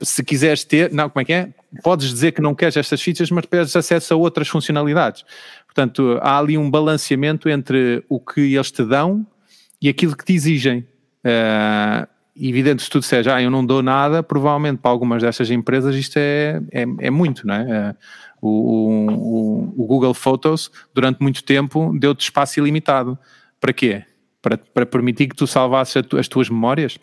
[0.00, 1.52] se quiseres ter, não, como é que é?
[1.82, 5.24] Podes dizer que não queres estas features, mas pedes acesso a outras funcionalidades.
[5.64, 9.26] Portanto, há ali um balanceamento entre o que eles te dão
[9.80, 10.86] e aquilo que te exigem.
[11.24, 15.94] Uh, evidente, se tu disseres, ah, eu não dou nada, provavelmente para algumas destas empresas
[15.94, 17.90] isto é, é, é muito, não é?
[17.90, 17.96] Uh,
[18.40, 23.18] o, o, o, Google Photos, durante muito tempo, deu-te espaço ilimitado.
[23.60, 24.04] Para quê?
[24.40, 26.98] Para, para permitir que tu salvasses as tuas memórias?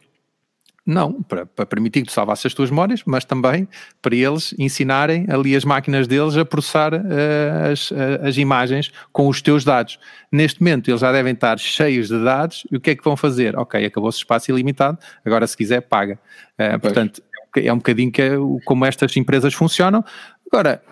[0.86, 3.70] Não, para, para, permitir que tu salvasses as tuas memórias, mas também
[4.02, 9.30] para eles ensinarem ali as máquinas deles a processar uh, as, uh, as imagens com
[9.30, 9.98] os teus dados.
[10.30, 13.16] Neste momento eles já devem estar cheios de dados e o que é que vão
[13.16, 13.58] fazer?
[13.58, 16.20] Ok, acabou-se o espaço ilimitado, agora se quiser paga.
[16.60, 17.24] Uh, portanto,
[17.56, 18.32] é um bocadinho que é
[18.66, 20.04] como estas empresas funcionam.
[20.52, 20.84] Agora,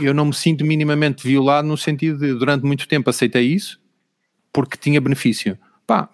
[0.00, 3.80] eu não me sinto minimamente violado no sentido de durante muito tempo aceitei isso
[4.52, 5.58] porque tinha benefício.
[5.84, 6.08] Pá,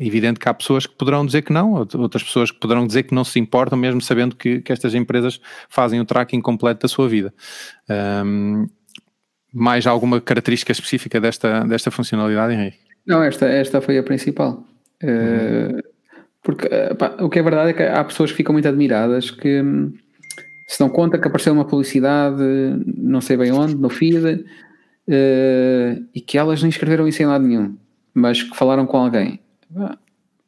[0.00, 3.02] é evidente que há pessoas que poderão dizer que não, outras pessoas que poderão dizer
[3.02, 5.38] que não se importam, mesmo sabendo que, que estas empresas
[5.68, 7.34] fazem o tracking completo da sua vida.
[8.24, 8.66] Um,
[9.52, 12.78] mais alguma característica específica desta, desta funcionalidade, Henrique?
[13.06, 14.64] Não, esta, esta foi a principal.
[15.02, 15.78] Uhum.
[15.78, 15.82] Uh,
[16.42, 16.66] porque
[16.98, 19.92] pá, o que é verdade é que há pessoas que ficam muito admiradas que hum,
[20.66, 22.42] se dão conta que apareceu uma publicidade,
[22.96, 27.46] não sei bem onde, no feed, uh, e que elas nem escreveram isso em lado
[27.46, 27.76] nenhum,
[28.14, 29.40] mas que falaram com alguém
[29.76, 29.98] ah,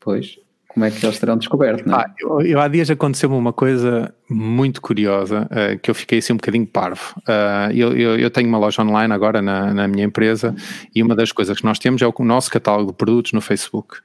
[0.01, 0.39] pois,
[0.73, 2.05] como é que eles terão descoberto, não é?
[2.05, 6.33] Ah, eu, eu, há dias aconteceu-me uma coisa muito curiosa uh, que eu fiquei assim
[6.33, 7.15] um bocadinho parvo.
[7.19, 10.55] Uh, eu, eu, eu, tenho uma loja online agora na, na, minha empresa
[10.95, 13.99] e uma das coisas que nós temos é o nosso catálogo de produtos no Facebook.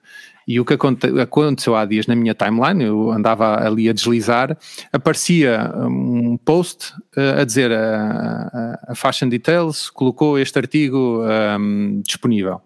[0.46, 4.58] E o que aconteceu há dias na minha timeline, eu andava ali a deslizar,
[4.94, 11.22] aparecia um post a dizer a, a, a, Fashion Details colocou este artigo
[11.60, 12.62] um, disponível.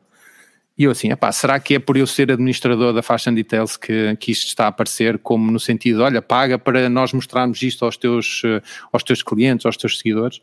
[0.77, 4.15] E eu assim, epá, será que é por eu ser administrador da Fashion Details que,
[4.15, 7.97] que isto está a aparecer como no sentido, olha, paga para nós mostrarmos isto aos
[7.97, 8.61] teus, uh,
[8.91, 10.37] aos teus clientes, aos teus seguidores?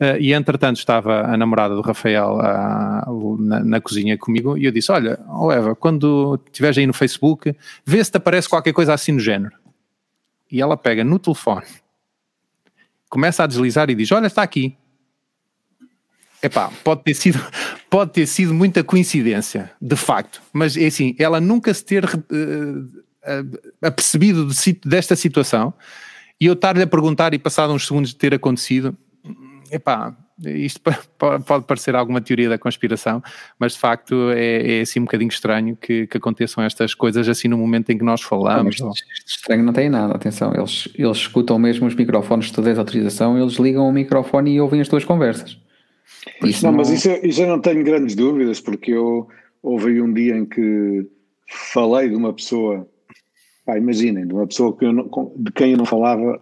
[0.00, 4.72] Uh, e entretanto estava a namorada do Rafael uh, na, na, cozinha comigo e eu
[4.72, 7.54] disse, olha, oh Eva, quando estiveres aí no Facebook,
[7.84, 9.54] vê se te aparece qualquer coisa assim no género.
[10.50, 11.66] E ela pega no telefone,
[13.08, 14.76] começa a deslizar e diz, olha, está aqui.
[16.42, 17.38] Epá, pode ter sido,
[17.92, 23.02] pode ter sido muita coincidência, de facto, mas é assim, ela nunca se ter uh,
[23.82, 25.74] apercebido de, desta situação
[26.40, 28.96] e eu estar-lhe a perguntar e passado uns segundos de ter acontecido,
[29.70, 30.80] epá, isto
[31.46, 33.22] pode parecer alguma teoria da conspiração,
[33.58, 37.46] mas de facto é, é assim um bocadinho estranho que, que, aconteçam estas coisas assim
[37.46, 38.80] no momento em que nós falamos.
[38.80, 38.90] Não,
[39.26, 43.86] estranho não tem nada, atenção, eles, eles escutam mesmo os microfones de desautorização, eles ligam
[43.86, 45.58] o microfone e ouvem as tuas conversas.
[46.44, 49.28] Isso não, não, mas isso, eu não tenho grandes dúvidas, porque eu
[49.62, 51.08] houve um dia em que
[51.48, 52.88] falei de uma pessoa,
[53.64, 56.40] pá, imaginem, de uma pessoa que não, de quem eu não falava,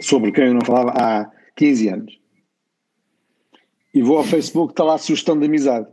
[0.00, 2.20] sobre quem eu não falava há 15 anos.
[3.92, 5.88] E vou ao Facebook, está lá a sugestão de amizade.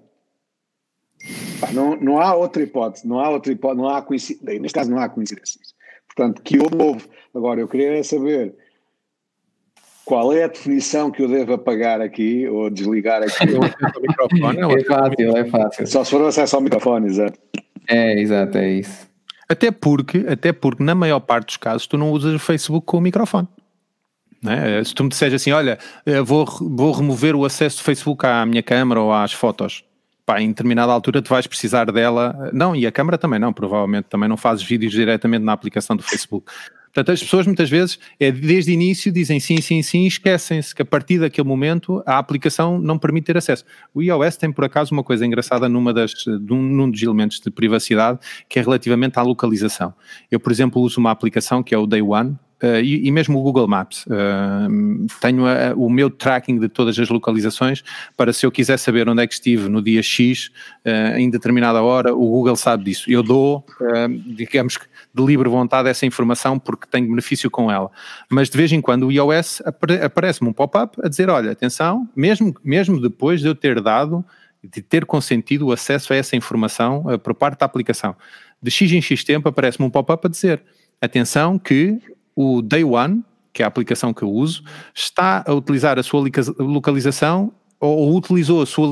[1.59, 4.91] Pá, não, não há outra hipótese, não há outra hipótese, não há coincidência, neste caso
[4.91, 5.75] não há coincidências.
[6.07, 7.05] Portanto, que houve.
[7.33, 8.55] Agora, eu queria saber
[10.07, 13.51] qual é a definição que eu devo apagar aqui ou desligar aqui?
[13.51, 13.59] Eu
[14.71, 15.85] É fácil, é fácil.
[15.87, 17.37] Só se for o acesso ao microfone, exato.
[17.85, 19.05] É, exato, é isso.
[19.49, 22.97] Até porque, até porque, na maior parte dos casos, tu não usas o Facebook com
[22.97, 23.49] o microfone.
[24.45, 24.81] É?
[24.81, 25.77] Se tu me disseres assim, olha,
[26.23, 29.83] vou, vou remover o acesso do Facebook à minha câmara ou às fotos,
[30.25, 32.49] pá, em determinada altura tu vais precisar dela.
[32.53, 36.03] Não, e a câmara também não, provavelmente também não fazes vídeos diretamente na aplicação do
[36.03, 36.49] Facebook.
[36.97, 40.73] Portanto, as pessoas muitas vezes, é, desde o início, dizem sim, sim, sim, e esquecem-se
[40.73, 43.63] que a partir daquele momento a aplicação não permite ter acesso.
[43.93, 48.17] O iOS tem, por acaso, uma coisa engraçada numa das, num, dos elementos de privacidade,
[48.49, 49.93] que é relativamente à localização.
[50.31, 53.37] Eu, por exemplo, uso uma aplicação que é o Day One, Uh, e, e, mesmo
[53.37, 54.03] o Google Maps.
[54.07, 57.83] Uh, tenho a, o meu tracking de todas as localizações
[58.15, 60.49] para se eu quiser saber onde é que estive no dia X,
[60.83, 63.11] uh, em determinada hora, o Google sabe disso.
[63.11, 63.63] Eu dou,
[64.25, 67.91] digamos que de livre vontade essa informação porque tenho benefício com ela.
[68.27, 72.09] Mas de vez em quando o iOS apare aparece-me um pop-up a dizer: olha, atenção,
[72.15, 74.25] mesmo, mesmo depois de eu ter dado,
[74.63, 78.15] de ter consentido o acesso a essa informação por parte da aplicação.
[78.61, 80.63] De X em X tempo aparece-me um pop-up a dizer:
[80.99, 82.01] atenção que
[82.37, 84.63] o Day One, que é a aplicação que eu uso,
[84.93, 86.23] está a utilizar a sua
[86.59, 88.89] localização ou utilizou sua,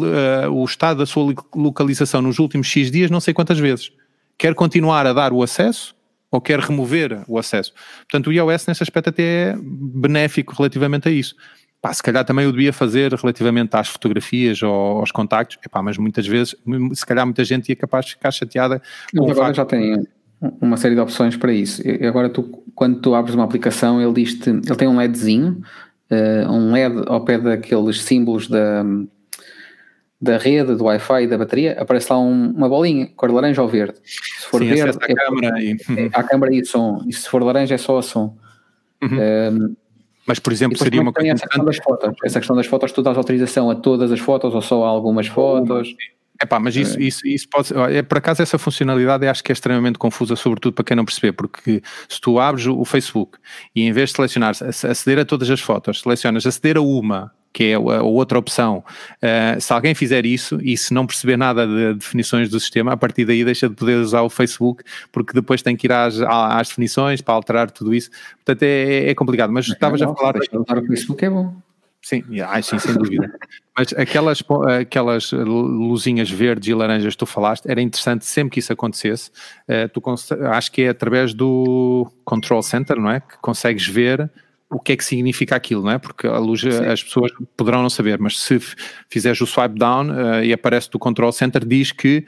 [0.47, 3.91] uh, o estado da sua localização nos últimos X dias não sei quantas vezes.
[4.35, 5.95] Quer continuar a dar o acesso
[6.31, 7.71] ou quer remover o acesso.
[7.99, 11.35] Portanto, o iOS nesse aspecto até é benéfico relativamente a isso.
[11.79, 15.99] Pá, se calhar também o devia fazer relativamente às fotografias ou aos contactos, Epá, mas
[15.99, 16.55] muitas vezes,
[16.93, 18.81] se calhar muita gente ia capaz de ficar chateada.
[19.13, 20.03] Mas agora já tem
[20.61, 21.81] uma série de opções para isso.
[21.87, 25.61] E agora, tu, quando tu abres uma aplicação, ele diz ele tem um LEDzinho,
[26.11, 28.83] uh, um LED ao pé daqueles símbolos da,
[30.21, 33.61] da rede, do Wi-Fi e da bateria, aparece lá um, uma bolinha, cor de laranja
[33.61, 33.97] ou verde.
[34.03, 35.77] Se for Sim, verde, é, câmera e...
[35.97, 37.03] é a câmera e som.
[37.07, 38.37] E se for laranja, é só o som.
[39.01, 39.17] Uhum.
[39.17, 39.75] Um,
[40.27, 41.31] mas, por exemplo, seria uma coisa.
[41.31, 42.13] Essa questão, das fotos.
[42.23, 45.27] essa questão das fotos, tu dás autorização a todas as fotos ou só a algumas
[45.27, 45.95] fotos?
[46.39, 49.53] É pá, mas isso, isso, isso pode é, por acaso essa funcionalidade acho que é
[49.53, 53.37] extremamente confusa, sobretudo para quem não perceber, porque se tu abres o Facebook
[53.73, 57.71] e em vez de selecionar aceder a todas as fotos, selecionas aceder a uma, que
[57.71, 58.83] é a, outra opção,
[59.23, 62.97] uh, se alguém fizer isso e se não perceber nada de definições do sistema, a
[62.97, 66.67] partir daí deixa de poder usar o Facebook, porque depois tem que ir às, às
[66.67, 68.09] definições para alterar tudo isso.
[68.43, 69.53] Portanto, é, é complicado.
[69.53, 70.35] Mas estavas a falar.
[70.35, 71.55] Usar o Facebook é bom.
[72.05, 73.33] Sim, ah, sim, sem dúvida.
[73.75, 74.43] Mas aquelas,
[74.79, 79.31] aquelas luzinhas verdes e laranjas que tu falaste, era interessante sempre que isso acontecesse.
[79.67, 80.03] Uh, tu
[80.51, 83.21] acho que é através do Control Center, não é?
[83.21, 84.29] Que consegues ver
[84.69, 85.97] o que é que significa aquilo, não é?
[85.97, 86.69] Porque a luz, sim.
[86.69, 88.59] as pessoas poderão não saber, mas se
[89.09, 92.23] fizeres o swipe down uh, e aparece do Control Center, diz que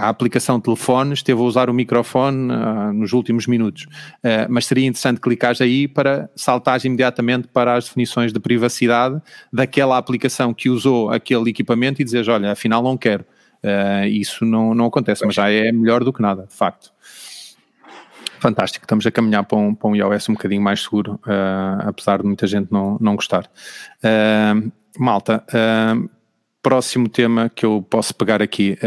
[0.00, 3.84] a aplicação de telefone esteve a usar o microfone uh, nos últimos minutos.
[3.84, 9.20] Uh, mas seria interessante clicar aí para saltar imediatamente para as definições de privacidade
[9.52, 13.24] daquela aplicação que usou aquele equipamento e dizer, olha, afinal não quero.
[13.62, 16.90] Uh, isso não, não acontece, mas já é melhor do que nada, de facto.
[18.38, 21.20] Fantástico, estamos a caminhar para um, para um iOS um bocadinho mais seguro,
[21.80, 23.44] apesar de muita gente não, não gostar.
[24.98, 25.44] malta,
[26.62, 28.78] próximo tema que eu posso pegar aqui,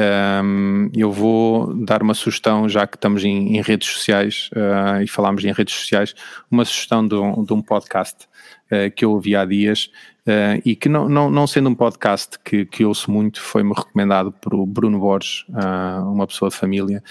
[0.43, 5.07] um, eu vou dar uma sugestão, já que estamos em, em redes sociais uh, e
[5.07, 6.13] falámos em redes sociais,
[6.51, 8.27] uma sugestão de um, de um podcast
[8.71, 9.89] uh, que eu ouvi há dias
[10.27, 14.31] uh, e que não, não, não sendo um podcast que, que ouço muito, foi-me recomendado
[14.31, 15.45] por Bruno Borges,
[16.05, 17.03] uma pessoa de família,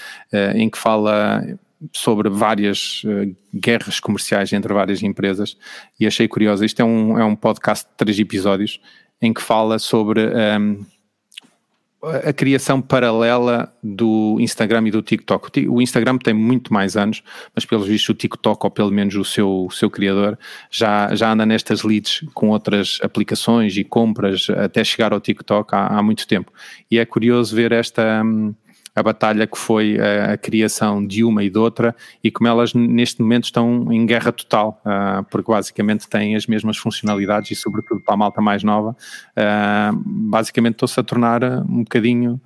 [0.55, 1.43] em que fala
[1.91, 5.57] sobre várias uh, guerras comerciais entre várias empresas
[5.99, 6.63] e achei curioso.
[6.63, 8.79] Isto é um, é um podcast de três episódios
[9.23, 10.21] em que fala sobre
[10.59, 10.85] um,
[12.25, 15.65] a criação paralela do Instagram e do TikTok.
[15.69, 17.23] O Instagram tem muito mais anos,
[17.55, 20.37] mas pelos vistos o TikTok, ou pelo menos o seu, o seu criador,
[20.69, 25.87] já, já anda nestas leads com outras aplicações e compras até chegar ao TikTok há,
[25.97, 26.51] há muito tempo.
[26.91, 28.21] E é curioso ver esta...
[28.23, 28.53] Um,
[28.95, 32.73] a batalha que foi a, a, criação de uma e de outra e como elas
[32.73, 38.01] neste momento estão em guerra total, uh, porque basicamente têm as mesmas funcionalidades e sobretudo
[38.01, 42.39] para a malta mais nova, uh, basicamente estão-se a tornar um bocadinho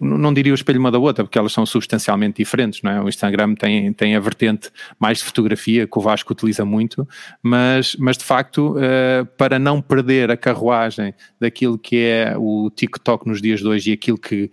[0.00, 3.00] não diria o espelho uma da outra, porque elas são substancialmente diferentes, não é?
[3.02, 7.06] O Instagram tem, tem a vertente mais de fotografia, que o Vasco utiliza muito,
[7.42, 13.26] mas, mas de facto, uh, para não perder a carruagem daquilo que é o TikTok
[13.26, 14.50] nos dias de hoje e aquilo que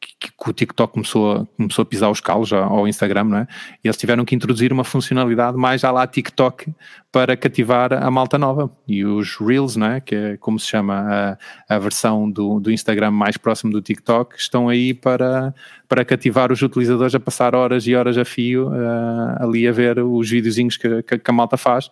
[0.00, 3.46] que, que, o TikTok começou a, começou a pisar os calos ao Instagram, não é?
[3.82, 6.72] E eles tiveram que introduzir uma funcionalidade mais à lá TikTok
[7.10, 8.70] para cativar a malta nova.
[8.86, 10.00] E os Reels, não é?
[10.00, 11.38] Que é como se chama
[11.68, 15.54] a, a versão do, do Instagram mais próximo do TikTok, estão aí para,
[15.88, 19.98] para cativar os utilizadores a passar horas e horas a fio uh, ali a ver
[19.98, 21.86] os videozinhos que, que, que a malta faz.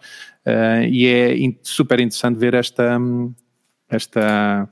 [0.47, 2.99] Uh, e é in, super interessante ver esta.
[3.89, 4.69] esta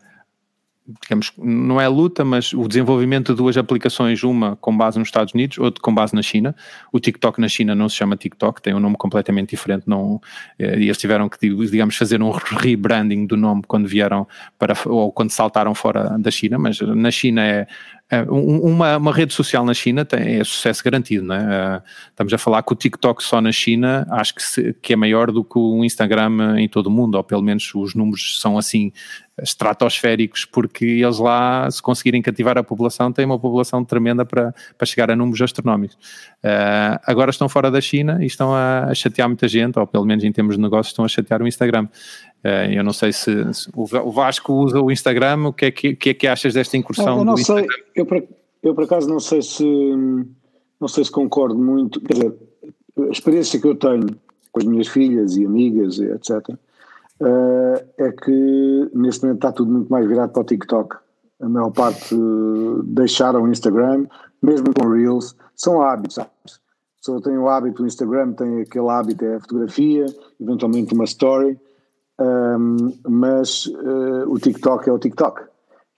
[1.03, 5.33] digamos, não é luta, mas o desenvolvimento de duas aplicações, uma com base nos Estados
[5.33, 6.55] Unidos, outra com base na China.
[6.93, 10.21] O TikTok na China não se chama TikTok, tem um nome completamente diferente, não,
[10.59, 14.27] eh, e eles tiveram que, digamos, fazer um rebranding do nome quando vieram
[14.59, 17.67] para, ou quando saltaram fora da China, mas na China é é,
[18.21, 21.79] uma, uma, rede social na China tem, é sucesso garantido, não é?
[21.79, 24.97] Uh, estamos a falar que o TikTok só na China acho que, se, que é
[24.97, 28.59] maior do que o Instagram em todo o mundo, ou pelo menos os números são
[28.59, 28.93] assim
[29.41, 34.87] estratosféricos, porque eles lá, se conseguirem cativar a população, têm uma população tremenda para, para
[34.87, 35.97] chegar a números astronómicos.
[36.45, 40.05] Uh, agora estão fora da China e estão a, a, chatear muita gente, ou pelo
[40.05, 41.89] menos em termos de negócios, estão a chatear o Instagram.
[42.45, 45.95] Uh, eu não sei se, se, o Vasco usa o Instagram, o que é que,
[45.95, 48.23] que, é que achas desta incursão eu não do sei, eu por,
[48.63, 49.65] eu por acaso não sei se
[50.81, 52.35] não sei se concordo muito, quer dizer,
[52.99, 54.07] a experiência que eu tenho
[54.51, 56.57] com as minhas filhas e amigas, etc.,
[57.21, 60.97] eh, é que neste momento está tudo muito mais virado para o TikTok.
[61.41, 62.15] A maior parte
[62.85, 64.07] deixaram o Instagram,
[64.43, 66.33] mesmo com Reels, são hábitos, sabes?
[66.45, 70.07] A pessoa tem o hábito, o Instagram tem aquele hábito, é a fotografia,
[70.41, 71.59] eventualmente uma story,
[72.23, 75.43] um, mas uh, o TikTok é o TikTok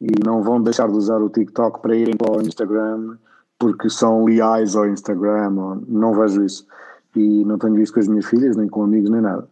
[0.00, 3.16] e não vão deixar de usar o TikTok para irem para o Instagram
[3.58, 6.66] porque são leais ao Instagram, ou, não vejo isso
[7.14, 9.46] e não tenho visto com as minhas filhas, nem com amigos, nem nada.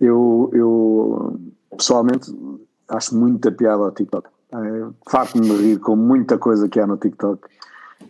[0.00, 1.38] Eu, eu
[1.76, 2.34] pessoalmente
[2.88, 4.28] acho muita piada ao TikTok.
[4.52, 7.40] É, Farto-me rir com muita coisa que há no TikTok.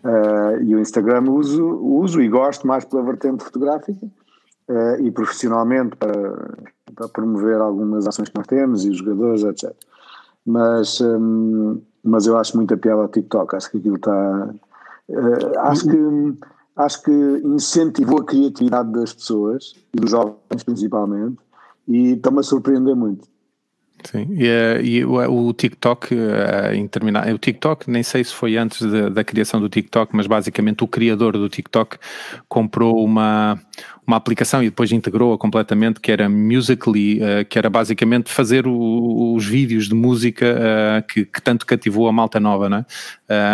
[0.03, 4.07] Uh, e o Instagram uso, uso e gosto mais pela vertente fotográfica
[4.69, 6.57] uh, e profissionalmente para,
[6.95, 9.73] para promover algumas ações que nós temos e os jogadores, etc.
[10.47, 14.55] Mas, um, mas eu acho muita piada ao TikTok, acho que aquilo está.
[15.09, 16.35] Uh, acho que
[16.77, 17.13] acho que
[17.45, 21.39] incentivou a criatividade das pessoas e dos jovens principalmente
[21.87, 23.29] e está-me a surpreender muito.
[24.05, 28.87] Sim, e, eh, e o, o, TikTok, uh, o TikTok, nem sei se foi antes
[28.87, 31.97] de, da criação do TikTok, mas basicamente o criador do TikTok
[32.47, 33.59] comprou uma,
[34.07, 39.47] uma aplicação e depois integrou-a completamente, que era Musically, que era basicamente fazer o, os
[39.47, 42.85] vídeos de música que, que, tanto cativou a malta nova, né?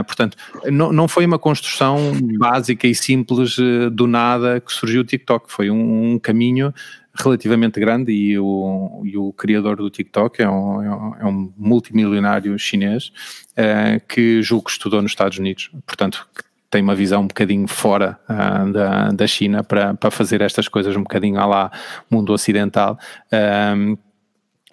[0.04, 0.36] Portanto,
[0.66, 3.56] não, não foi uma construção básica e simples
[3.92, 6.74] do nada que surgiu o TikTok, foi um, um caminho
[7.14, 12.58] relativamente grande e o, e o criador do TikTok é um, é um é multimilionário
[12.58, 13.12] chinês
[13.52, 16.26] uh, que julgo que estudou nos Estados Unidos, portanto
[16.70, 20.94] tem uma visão um bocadinho fora uh, da, da China para, para fazer estas coisas
[20.94, 21.72] um bocadinho à lá
[22.08, 22.98] mundo ocidental.
[23.76, 23.96] Um,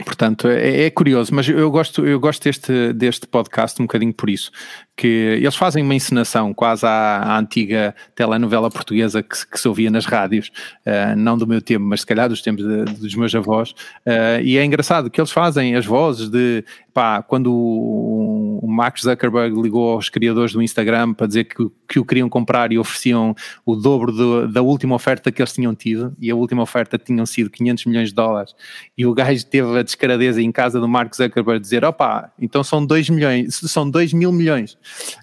[0.06, 4.30] Portanto, é, é, curioso, mas eu gosto, eu gosto deste, deste podcast um bocadinho por
[4.30, 4.52] isso,
[4.98, 9.92] que eles fazem uma encenação quase à, à antiga telenovela portuguesa que, que, se ouvia
[9.92, 10.52] nas rádios,
[10.88, 14.42] uh, não do meu tempo, mas se calhar dos tempos de, dos meus avós, uh,
[14.44, 19.62] e é engraçado que eles fazem as vozes de, pá, quando o, o Mark Zuckerberg
[19.62, 23.76] ligou aos criadores do Instagram para dizer que, que o queriam comprar e ofereciam o
[23.76, 27.52] dobro do, da última oferta que eles tinham tido, e a última oferta tinham sido
[27.52, 28.56] 500 milhões de dólares,
[28.98, 32.84] e o gajo teve a descaradeza em casa do Mark Zuckerberg dizer, opá, então são
[32.84, 34.76] 2 milhões, são 2 mil milhões,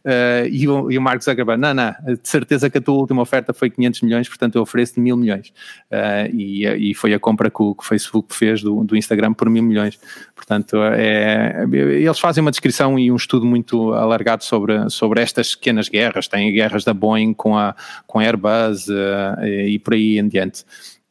[0.05, 3.23] uh, e, o, e o Mark Zuckerberg, não, não, de certeza que a tua última
[3.23, 5.53] oferta foi 500 milhões, portanto eu ofereço-te mil milhões,
[5.91, 9.35] uh, e, e foi a compra que o, que o Facebook fez do, do Instagram
[9.35, 9.99] por mil milhões,
[10.35, 15.89] portanto é eles fazem uma descrição e um estudo muito alargado sobre, sobre estas pequenas
[15.89, 17.75] guerras, têm guerras da Boeing com a,
[18.07, 20.65] com a Airbus uh, e por aí em diante.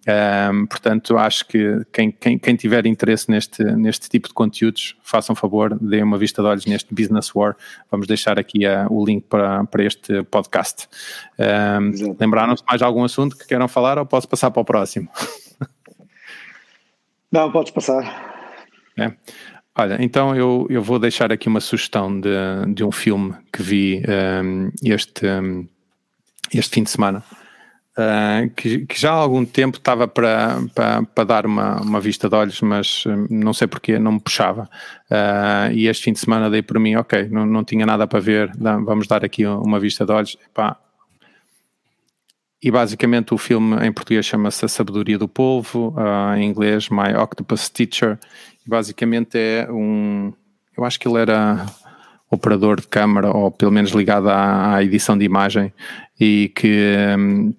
[0.06, 5.34] Um, portanto, acho que quem, quem, quem, tiver interesse neste, neste tipo de conteúdos, façam
[5.34, 7.56] favor, deem uma vista de olhos neste Business War.
[7.90, 10.90] Vamos deixar aqui uh, o link para, para este podcast.
[11.40, 15.08] Um, Lembraram-se mais algum assunto que queiram falar ou posso passar para o próximo?
[17.32, 18.32] Não, podes passar.
[18.98, 19.14] É.
[19.76, 22.30] Olha, então eu, eu vou deixar aqui uma sugestão de,
[22.76, 24.04] de um filme que vi
[24.44, 25.26] um, este,
[26.54, 27.24] este fim de semana.
[27.96, 32.28] Uh, que, que, já há algum tempo estava para, para, para dar uma, uma vista
[32.28, 34.68] de olhos, mas hum, não sei porque não me puxava.
[35.12, 38.20] Uh, e este fim de semana dei por mim, ok, não, não tinha nada para
[38.20, 40.36] ver, vamos dar aqui uma vista de olhos.
[40.44, 40.76] Epá.
[42.64, 47.14] E basicamente o filme em português chama-se A Sabedoria do Povo, uh, em inglês My
[47.16, 48.18] Octopus Teacher,
[48.66, 50.34] basicamente é um.
[50.76, 51.64] Eu acho que ele era
[52.34, 55.72] operador de câmara, ou pelo menos ligado à, à edição de imagem,
[56.20, 57.54] e que um,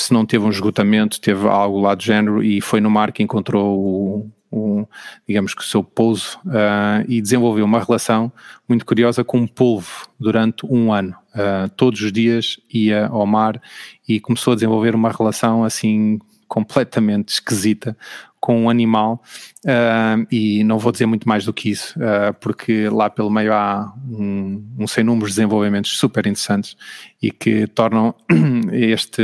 [0.00, 3.22] se não teve um esgotamento, teve algo lá do género, e foi no mar que
[3.22, 4.86] encontrou o, o
[5.26, 8.32] digamos que o seu pouso uh, e desenvolveu uma relação
[8.68, 11.14] muito curiosa com um polvo durante um ano.
[11.34, 13.60] Uh, todos os dias ia ao mar
[14.08, 17.96] e começou a desenvolver uma relação assim completamente esquisita
[18.40, 19.22] com um animal
[19.66, 23.52] uh, e não vou dizer muito mais do que isso, uh, porque lá pelo meio
[23.52, 26.76] há um, um sem números de desenvolvimentos super interessantes
[27.22, 28.14] e que tornam
[28.72, 29.22] este,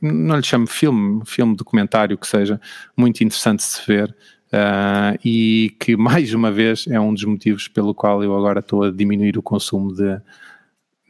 [0.00, 2.60] não lhe chamo filme, filme documentário que seja,
[2.96, 4.14] muito interessante de se ver.
[4.52, 8.84] Uh, e que mais uma vez é um dos motivos pelo qual eu agora estou
[8.84, 10.20] a diminuir o consumo de,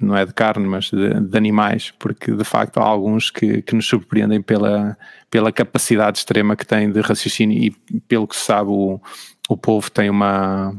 [0.00, 3.74] não é de carne, mas de, de, animais, porque de facto há alguns que, que
[3.74, 4.96] nos surpreendem pela,
[5.30, 7.70] pela capacidade extrema que têm de raciocínio e
[8.00, 9.00] pelo que se sabe o,
[9.48, 10.74] o povo tem uma,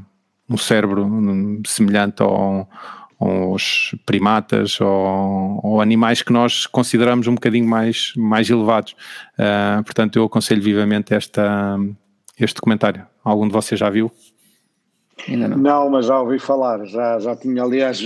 [0.50, 1.08] um cérebro
[1.66, 2.70] semelhante ao,
[3.20, 8.96] aos primatas ou, ou, animais que nós consideramos um bocadinho mais, mais elevados.
[9.34, 11.78] Uh, portanto, eu aconselho vivamente esta,
[12.40, 13.06] este documentário.
[13.24, 14.12] Algum de vocês já viu?
[15.28, 15.58] Ainda não.
[15.58, 18.00] Não, mas já ouvi falar, já, já tinha, aliás,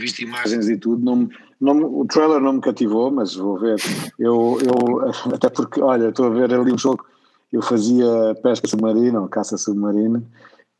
[0.00, 1.28] visto imagens e tudo, não,
[1.60, 3.76] não, o trailer não me cativou, mas vou ver.
[4.18, 7.04] Eu, eu, até porque, olha, estou a ver ali um jogo,
[7.52, 8.06] eu fazia
[8.42, 10.22] pesca submarina ou caça submarina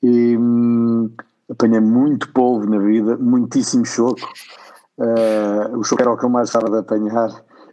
[0.03, 1.11] e hum,
[1.51, 4.29] apanhei muito polvo na vida, muitíssimo choco.
[4.99, 7.31] Uh, o choco era o que eu mais gostava de apanhar.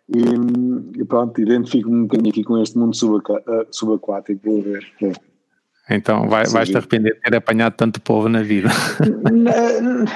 [0.10, 4.86] E, hum, e pronto, identifico-me um bocadinho aqui com este mundo subaquático, subaquático vou ver.
[5.02, 5.27] É.
[5.90, 8.70] Então vai, vais-te arrepender de ter apanhado tanto povo na vida.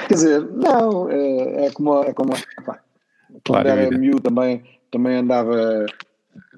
[0.08, 2.32] Quer dizer, não, é, é como, é como
[2.64, 2.78] pá,
[3.44, 5.86] claro, quando era miúdo também, também andava,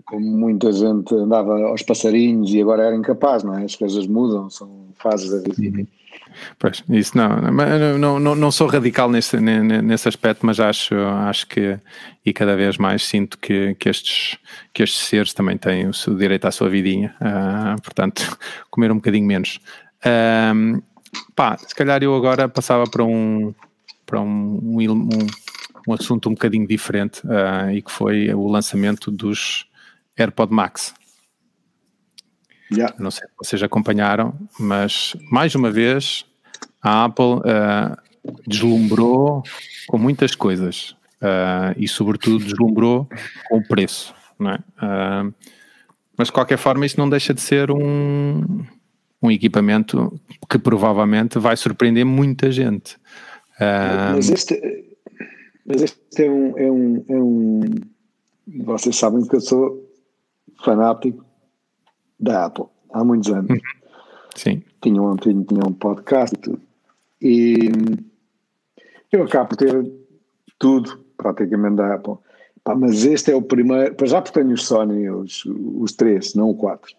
[0.05, 3.65] como muita gente andava aos passarinhos e agora era incapaz, não é?
[3.65, 5.79] As coisas mudam, são fases da vida.
[5.79, 5.87] Uhum.
[6.59, 7.29] Pois, isso não,
[7.99, 11.79] não, não, não sou radical nesse, nesse aspecto, mas acho, acho que,
[12.25, 14.37] e cada vez mais sinto que, que, estes,
[14.73, 18.37] que estes seres também têm o direito à sua vidinha, uh, portanto,
[18.71, 19.61] comer um bocadinho menos.
[21.35, 23.55] Pá, se calhar eu agora passava para um,
[24.05, 25.09] para um, um,
[25.89, 29.67] um assunto um bocadinho diferente uh, e que foi o lançamento dos
[30.17, 30.95] AirPod Max.
[32.75, 32.95] Yeah.
[32.99, 36.25] Não sei se vocês acompanharam, mas mais uma vez
[36.83, 37.97] a Apple uh,
[38.47, 39.43] deslumbrou
[39.87, 43.09] com muitas coisas uh, e, sobretudo, deslumbrou
[43.49, 44.15] com o preço.
[44.39, 44.57] Não é?
[44.57, 45.35] Uh,
[46.17, 48.65] mas, de qualquer forma, isso não deixa de ser um,
[49.23, 52.97] um equipamento que provavelmente vai surpreender muita gente.
[53.59, 54.61] mas, este,
[55.67, 57.61] mas este é um, é um, é um.
[58.65, 59.91] Vocês sabem que eu sou
[60.63, 61.25] fanático
[62.25, 63.51] da Apple há muitos anos.
[63.51, 63.59] Uhum.
[64.35, 64.63] Sim.
[64.81, 66.61] Tinha um, tinha, um podcast e tudo.
[67.23, 67.71] E
[69.13, 69.93] eu acabo por ter
[70.59, 72.15] tudo, praticamente, da Apple.
[72.65, 76.35] Pá, mas este é o primeiro, para já porque tenho os Sony, os, os três,
[76.35, 76.95] não o quatro.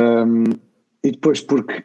[0.00, 0.44] Um,
[1.02, 1.82] e depois porque,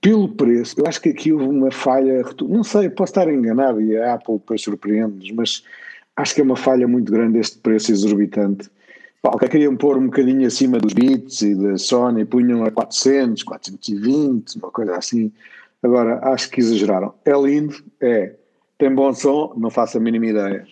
[0.00, 3.96] pelo preço, eu acho que aqui houve uma falha, não sei, posso estar enganado e
[3.96, 5.64] a Apple depois surpreende-nos, mas
[6.16, 8.70] acho que é uma falha muito grande este preço exorbitante
[9.38, 14.56] que queriam pôr um bocadinho acima dos bits e da Sony, punham a 400, 420,
[14.56, 15.32] uma coisa assim.
[15.82, 17.14] Agora, acho que exageraram.
[17.24, 18.34] É lindo, é.
[18.78, 20.66] Tem bom som, não faço a mínima ideia.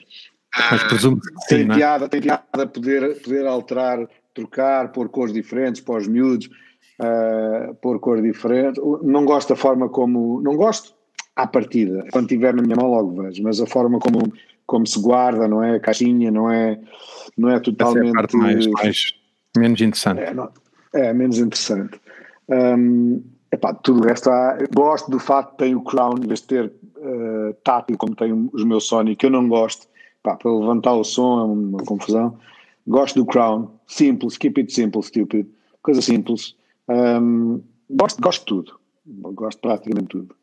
[0.70, 1.74] Mas presumo que sim, tem é?
[1.74, 6.48] piada, tem piada poder, poder alterar, trocar, pôr cores diferentes para os miúdos,
[7.00, 8.80] uh, pôr cor diferente.
[9.02, 10.40] Não gosto da forma como.
[10.40, 10.94] Não gosto
[11.36, 12.04] à partida.
[12.10, 14.32] Quando tiver na minha mão logo vejo, mas a forma como,
[14.66, 15.76] como se guarda, não é?
[15.76, 16.80] A caixinha, não é
[17.36, 18.08] não é totalmente.
[18.08, 19.14] Essa é a parte mais, mais
[19.56, 20.20] menos interessante.
[20.20, 20.50] É, não,
[20.94, 22.00] é menos interessante.
[22.48, 23.22] Um,
[23.52, 24.58] epá, tudo o resto há.
[24.74, 28.48] Gosto do facto que tem o Crown, em vez de ter uh, tátil como tem
[28.52, 29.86] os meus Sony, que eu não gosto,
[30.20, 32.38] epá, para levantar o som é uma confusão.
[32.86, 35.46] Gosto do Crown, simples, keep it simple, stupid,
[35.82, 36.56] coisa simples.
[36.88, 37.60] Um,
[37.90, 38.80] gosto, gosto de tudo,
[39.34, 40.34] gosto praticamente de tudo.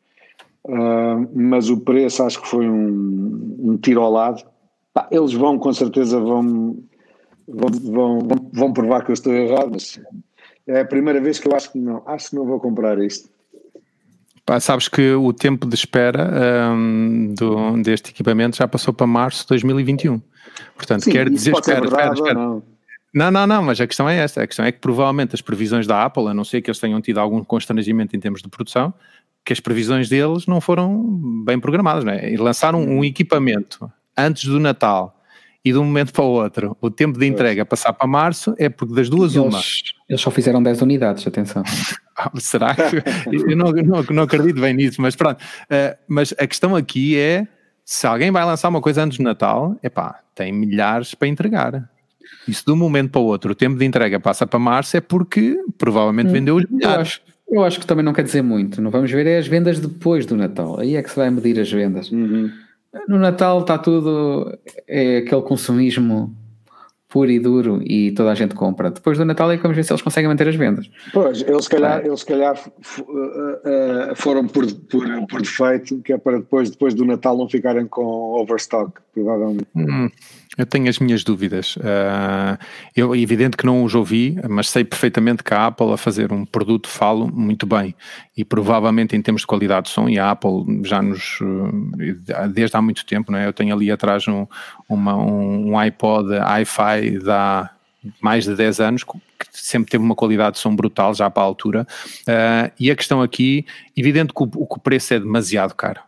[0.64, 4.42] Uh, mas o preço acho que foi um, um tiro ao lado
[5.10, 6.78] eles vão, com certeza, vão,
[7.48, 10.00] vão, vão, vão provar que eu estou errado, mas
[10.66, 13.28] é a primeira vez que eu acho que não, acho que não vou comprar isto.
[14.46, 16.30] Pá, sabes que o tempo de espera
[16.74, 20.20] um, do, deste equipamento já passou para março de 2021.
[20.76, 22.34] Portanto, Sim, quer dizer, espera, verdade, espera, espera.
[22.34, 22.62] Não.
[23.12, 24.42] não, não, não, mas a questão é esta.
[24.42, 27.00] A questão é que provavelmente as previsões da Apple, a não ser que eles tenham
[27.00, 28.92] tido algum constrangimento em termos de produção,
[29.44, 31.02] que as previsões deles não foram
[31.44, 32.32] bem programadas, não é?
[32.32, 35.20] E lançaram um equipamento antes do Natal
[35.64, 38.68] e de um momento para o outro o tempo de entrega passar para março, é
[38.68, 39.60] porque das duas Eles, uma.
[40.08, 41.62] eles só fizeram 10 unidades, atenção.
[42.36, 43.02] Será que.
[43.50, 45.42] Eu não, não, não acredito bem nisso, mas pronto.
[45.42, 47.46] Uh, mas a questão aqui é:
[47.84, 51.90] se alguém vai lançar uma coisa antes do Natal, epá, tem milhares para entregar.
[52.46, 54.96] E se de um momento para o outro o tempo de entrega passa para março,
[54.96, 57.20] é porque provavelmente vendeu os milhares.
[57.48, 58.80] Eu acho que também não quer dizer muito.
[58.82, 60.78] Não vamos ver é as vendas depois do Natal.
[60.80, 62.10] Aí é que se vai medir as vendas.
[62.10, 62.50] Uhum.
[63.08, 64.56] No Natal está tudo.
[64.88, 66.34] É aquele consumismo
[67.08, 68.90] puro e duro e toda a gente compra.
[68.90, 70.90] Depois do Natal é que vamos ver se eles conseguem manter as vendas.
[71.12, 76.00] Pois, eles se calhar, eles se calhar f- uh, uh, foram por, por, por defeito,
[76.02, 79.66] que é para depois, depois do Natal não ficarem com overstock, provavelmente.
[79.76, 80.10] Hum,
[80.56, 81.76] eu tenho as minhas dúvidas.
[81.76, 82.58] Uh,
[82.94, 86.32] eu, é evidente que não os ouvi, mas sei perfeitamente que a Apple a fazer
[86.32, 87.94] um produto falo muito bem
[88.36, 92.76] e provavelmente em termos de qualidade de som, e a Apple já nos, uh, desde
[92.76, 93.46] há muito tempo, não é?
[93.46, 94.46] eu tenho ali atrás um,
[94.88, 97.70] uma, um, iPod Hi-Fi da
[98.20, 99.18] mais de 10 anos, que
[99.50, 101.86] sempre teve uma qualidade de som brutal já para a altura,
[102.22, 103.64] uh, e a questão aqui,
[103.96, 106.00] evidente que o, o preço é demasiado caro,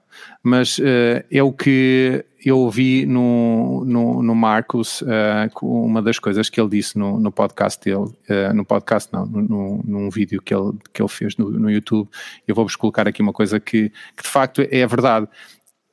[0.46, 6.48] mas uh, é o que eu ouvi no, no, no Marcos, uh, uma das coisas
[6.48, 10.54] que ele disse no, no podcast dele, uh, no podcast não, no, num vídeo que
[10.54, 12.08] ele, que ele fez no, no YouTube,
[12.46, 15.26] eu vou-vos colocar aqui uma coisa que, que de facto é verdade.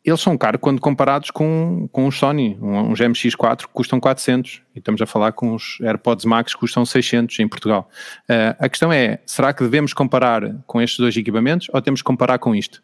[0.06, 4.80] Eles são caros quando comparados com, com os Sony, uns MX4 que custam 400 e
[4.80, 7.90] estamos a falar com os AirPods Max que custam 600 em Portugal.
[8.60, 12.38] A questão é, será que devemos comparar com estes dois equipamentos ou temos que comparar
[12.38, 12.84] com isto?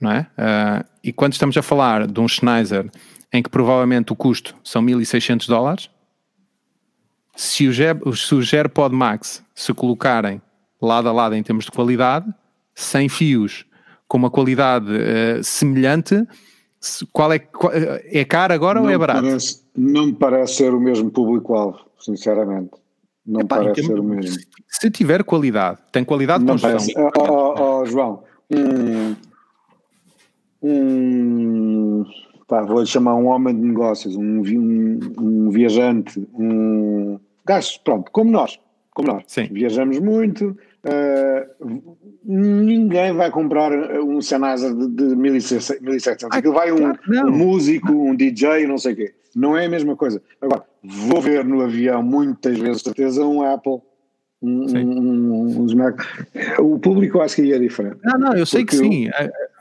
[0.00, 0.26] Não é?
[0.38, 2.90] Uh, e quando estamos a falar de um Schneider
[3.32, 5.90] em que provavelmente o custo são 1600 dólares,
[7.36, 7.76] se os,
[8.20, 10.40] se os AirPod Max se colocarem
[10.80, 12.26] lado a lado em termos de qualidade,
[12.74, 13.64] sem fios,
[14.06, 16.26] com uma qualidade uh, semelhante,
[17.12, 19.22] qual é, qual, é caro agora não ou é barato?
[19.22, 22.70] Parece, não me parece ser o mesmo público-alvo, sinceramente.
[23.26, 24.36] Não Epá, parece ser o mesmo.
[24.68, 26.94] Se tiver qualidade, tem qualidade de não construção.
[26.94, 27.30] Parece.
[27.30, 29.14] Oh, oh, oh, João, hum,
[30.62, 32.04] um,
[32.46, 38.30] pá, vou chamar um homem de negócios, um, um, um viajante, um gajo, pronto, como
[38.30, 38.58] nós,
[38.92, 39.24] como nós.
[39.26, 39.48] Sim.
[39.50, 41.84] Viajamos muito, uh,
[42.24, 48.14] ninguém vai comprar um Sennheiser de, de 1700, Ah, aquilo vai um, um, músico, um
[48.14, 49.14] DJ, não sei o quê.
[49.36, 50.20] Não é a mesma coisa.
[50.40, 53.80] Agora, vou ver no avião muitas vezes, certeza, um Apple
[54.40, 56.00] um, um, um, Mac.
[56.58, 57.98] O público acho que aí é diferente.
[58.04, 59.08] Não, não, eu sei que sim.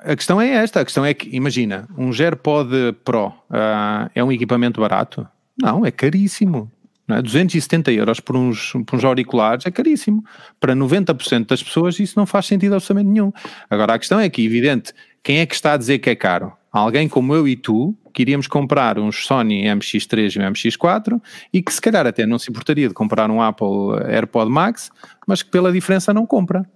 [0.04, 4.32] A, questão é esta: a questão é que, imagina, um GearPod Pro uh, é um
[4.32, 5.28] equipamento barato?
[5.60, 6.72] Não, é caríssimo.
[7.08, 7.22] Não é?
[7.22, 10.24] 270 euros por uns, por uns auriculares é caríssimo.
[10.60, 13.32] Para 90% das pessoas isso não faz sentido absolutamente nenhum.
[13.70, 14.94] Agora a questão é que, evidente,
[15.24, 16.52] quem é que está a dizer que é caro?
[16.72, 21.22] Alguém como eu e tu, que iríamos comprar uns Sony MX3 e um MX4
[21.54, 24.92] e que se calhar até não se importaria de comprar um Apple AirPod Max,
[25.26, 26.70] mas que pela diferença não compra.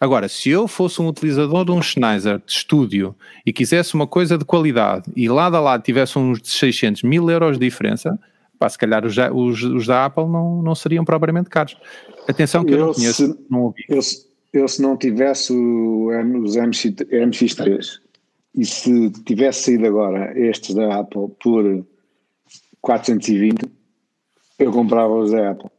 [0.00, 3.14] Agora, se eu fosse um utilizador de um Schneider de estúdio
[3.46, 7.58] e quisesse uma coisa de qualidade e lado a lado tivesse uns 600 mil euros
[7.58, 8.18] de diferença,
[8.58, 11.76] pá, se calhar os, os, os, da Apple não, não seriam propriamente caros.
[12.28, 13.84] Atenção que eu, eu não conheço, se, não ouvi.
[13.88, 14.00] Eu,
[14.52, 16.08] eu, se não tivesse o,
[16.42, 18.04] os MX, MX3
[18.54, 21.84] e se tivesse saído agora estes da Apple por
[22.80, 23.64] 420,
[24.58, 25.70] eu comprava os da Apple.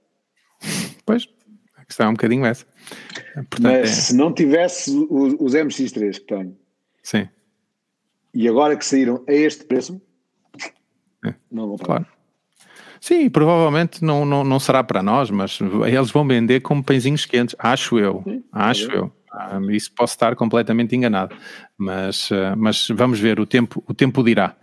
[1.06, 1.28] Pois,
[1.78, 2.66] a questão é um bocadinho essa.
[3.44, 3.94] Portanto, Mas é...
[3.94, 6.58] se não tivesse os, os, MX3 que tenho,
[7.04, 7.28] Sim.
[8.34, 10.02] e agora que saíram a este preço,
[11.26, 11.34] é.
[11.52, 12.06] não comprava.
[12.06, 12.16] Claro.
[13.02, 17.56] Sim, provavelmente não, não, não será para nós, mas eles vão vender como pãezinhos quentes,
[17.60, 19.12] acho eu, Sim, acho é eu.
[19.70, 21.36] Isso posso estar completamente enganado,
[21.78, 24.56] mas, uh, mas vamos ver, o tempo, o tempo dirá.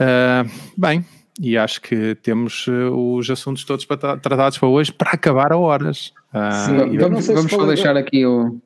[0.00, 1.04] Uh, bem,
[1.38, 5.56] e acho que temos uh, os assuntos todos para tratados para hoje para acabar a
[5.56, 6.12] horas.
[6.32, 8.60] Sim, vamos, vamos só deixar aqui o,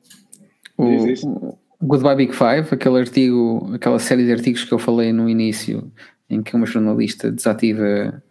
[0.77, 0.85] o,
[1.23, 5.91] o, Goodbye Big Five, aquele artigo, aquela série de artigos que eu falei no início,
[6.29, 8.21] em que uma jornalista desativa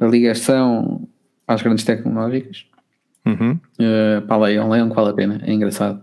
[0.00, 1.08] a ligação
[1.46, 2.66] às grandes tecnológicas.
[3.24, 3.52] Uhum.
[3.78, 6.02] Uh, pá, leiam, leiam que vale a pena, é engraçado.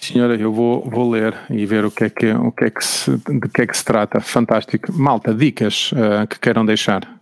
[0.00, 2.84] Senhora, eu vou, vou ler e ver o que é que, o que, é que
[2.84, 4.20] se, de que é que se trata.
[4.20, 4.92] Fantástico.
[4.92, 7.19] Malta, dicas uh, que queiram deixar.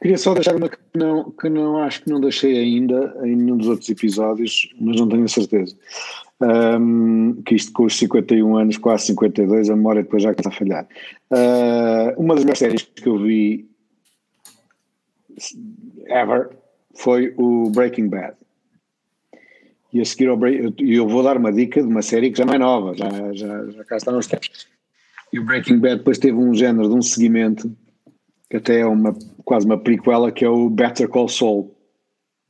[0.00, 3.56] Queria só deixar uma que não, que não acho que não deixei ainda em nenhum
[3.56, 5.76] dos outros episódios, mas não tenho a certeza.
[6.40, 10.52] Um, que isto com os 51 anos, quase 52, a memória depois já está a
[10.52, 10.86] falhar.
[11.30, 13.68] Uh, uma das melhores séries que eu vi
[16.06, 16.50] ever
[16.94, 18.36] foi o Breaking Bad.
[19.92, 20.38] E a seguir ao
[20.78, 23.66] eu vou dar uma dica de uma série que já não é nova, já, já,
[23.70, 24.68] já cá está nos tempos.
[25.32, 27.74] E o Breaking Bad depois teve um género de um seguimento,
[28.50, 31.74] que até é uma, quase uma prequela, que é o Better Call Saul.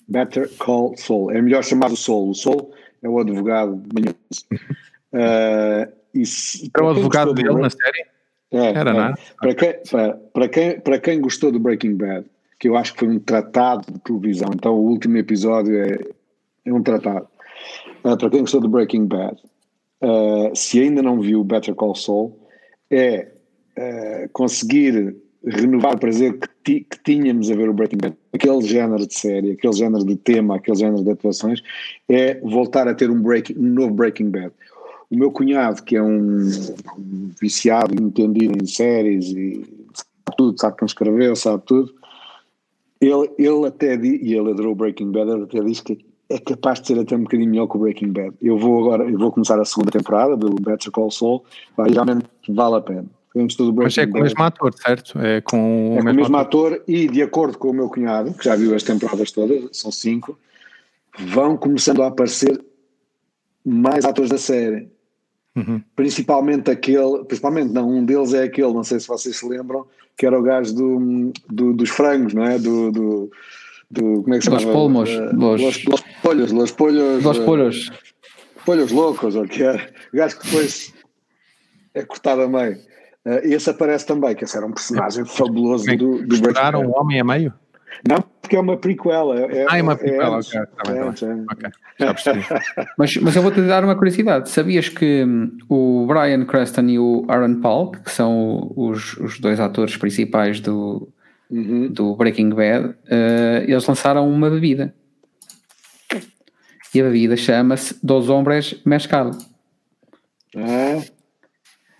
[0.09, 1.30] Better Call Saul.
[1.30, 2.30] É melhor chamar o Saul.
[2.30, 2.72] O Saul
[3.03, 4.16] é o advogado manhoso.
[5.11, 8.07] Uh, e se, Era o advogado dele na série?
[8.51, 8.92] É, Era, é.
[8.92, 9.14] não é?
[9.40, 12.26] Para, quem, para, para, quem, para quem gostou do Breaking Bad,
[12.59, 15.99] que eu acho que foi um tratado de televisão, então o último episódio é,
[16.66, 17.26] é um tratado.
[18.05, 19.42] Uh, para quem gostou do Breaking Bad,
[20.03, 22.38] uh, se ainda não viu Better Call Saul,
[22.90, 23.28] é
[23.78, 25.16] uh, conseguir
[25.47, 28.16] renovar o prazer que, ti, que tínhamos a ver o Breaking Bad.
[28.32, 31.62] Aquele género de série, aquele género de tema, aquele género de atuações,
[32.09, 34.53] é voltar a ter um, break, um novo Breaking Bad.
[35.11, 36.49] O meu cunhado, que é um,
[37.41, 39.64] viciado, entendido em séries e
[39.95, 41.95] sabe tudo, sabe quem escreveu, sabe tudo,
[43.01, 46.80] ele, ele até diz, e ele adorou Breaking Bad, ele até diz que é capaz
[46.80, 48.34] de ser até um bocadinho melhor que o Breaking Bad.
[48.43, 51.43] Eu vou agora, eu vou começar a segunda temporada do Better Call Saul,
[51.78, 53.17] realmente vale a pena.
[53.35, 55.18] Mas é com o mesmo ator, certo?
[55.20, 56.72] É com o, é mesmo, com o mesmo ator.
[56.72, 59.93] ator e de acordo com o meu cunhado, que já viu as temporadas todas, são
[59.93, 60.39] cinco,
[61.18, 62.61] vão começando a aparecer
[63.64, 64.89] mais atores da série.
[65.55, 65.83] Uhum.
[65.95, 70.24] Principalmente aquele, principalmente não, um deles é aquele, não sei se vocês se lembram, que
[70.24, 72.59] era o gajo do, do dos frangos, não é?
[72.59, 73.31] Do, do,
[73.91, 74.62] do como é que se chama?
[74.62, 75.11] Los polmos.
[75.11, 77.22] Uh, los, los, los polhos, los polhos.
[77.22, 77.89] Los polhos.
[77.89, 79.74] Uh, polhos loucos, ou que é.
[80.12, 80.95] O gajo que depois
[81.95, 82.79] é cortado a meio.
[83.29, 87.20] Uh, esse aparece também, que esse era um personagem fabuloso do, do Breaking um homem
[87.20, 87.53] a meio?
[88.09, 89.39] Não, porque é uma prequela.
[89.39, 90.61] É, ah, é uma prequela, é, ok.
[90.61, 91.47] Tá bem, é, tá bem.
[91.53, 91.70] okay.
[91.99, 92.47] Já percebi.
[92.97, 94.49] mas, mas eu vou-te dar uma curiosidade.
[94.49, 99.61] Sabias que hum, o Brian Creston e o Aaron Paul, que são os, os dois
[99.61, 101.12] atores principais do,
[101.51, 101.89] uhum.
[101.93, 104.95] do Breaking Bad, uh, eles lançaram uma bebida.
[106.95, 109.33] E a bebida chama-se Dos Hombres Mescal.
[110.57, 111.03] Ah.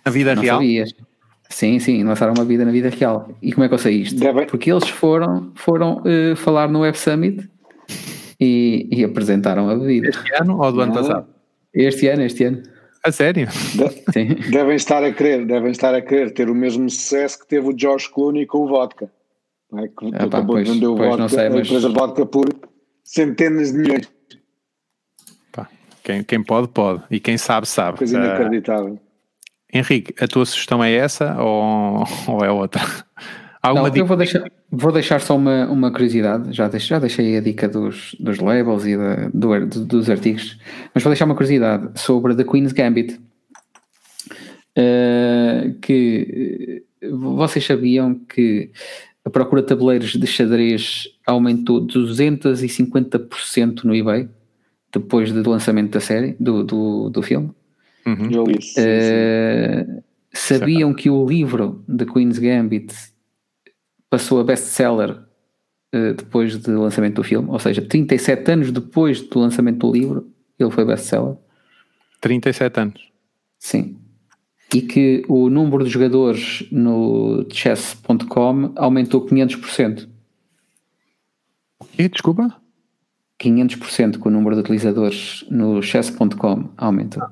[0.03, 0.57] Na vida Não real?
[0.57, 1.08] Sabias.
[1.51, 3.29] Sim, sim, lançaram uma vida na vida real.
[3.41, 4.19] E como é que eu sei isto?
[4.19, 4.45] Deve...
[4.45, 7.49] Porque eles foram, foram uh, falar no Web Summit
[8.39, 10.09] e, e, apresentaram a bebida.
[10.09, 10.95] Este ano ou do ano Ah.
[10.95, 11.27] passado?
[11.73, 12.61] Este ano, este ano.
[13.03, 13.47] A sério?
[13.47, 14.35] De- Sim.
[14.51, 17.77] devem estar a querer, devem estar a querer ter o mesmo sucesso que teve o
[17.77, 19.09] George Clooney com o vodka.
[19.71, 19.87] Não é?
[19.87, 21.89] Que Ah, pá, acabou pois- de vender o pois vodka, não sei, a mas- empresa
[21.89, 22.45] vodka por
[23.03, 24.11] centenas de milhões.
[25.51, 25.67] Pá,
[26.03, 27.01] quem, quem pode, pode.
[27.09, 27.97] E quem sabe, sabe.
[27.97, 28.99] Coisa Ah, inacreditável.
[29.73, 32.81] Henrique, a tua sugestão é essa ou, ou é outra?
[33.61, 34.05] Alguma Não, eu dica?
[34.05, 36.53] vou deixar, vou deixar só uma, uma curiosidade.
[36.53, 40.57] Já deixei, já deixei a dica dos, dos labels e da- do- do- dos artigos,
[40.93, 43.19] mas vou deixar uma curiosidade sobre The Queen's Gambit.
[44.77, 48.71] Uh, que uh, vocês sabiam que
[49.25, 54.29] a procura de tabuleiros de xadrez aumentou 250% no eBay
[54.93, 57.51] depois do lançamento da série, do, do, do filme?
[58.09, 58.45] Uhum.
[58.45, 58.79] Li isso.
[58.79, 60.03] Uh,
[60.33, 62.93] sabiam que o livro de Queen's Gambit
[64.09, 65.11] passou a best-seller
[65.93, 70.31] uh, depois do lançamento do filme, ou seja, 37 anos depois do lançamento do livro,
[70.57, 71.35] ele foi best-seller.
[72.21, 73.11] 37 anos.
[73.57, 73.97] Sim.
[74.73, 80.07] E que o número de jogadores no chess.com aumentou 500%.
[81.97, 82.55] E, desculpa?
[83.39, 87.23] 500% com o número de utilizadores no chess.com aumentou.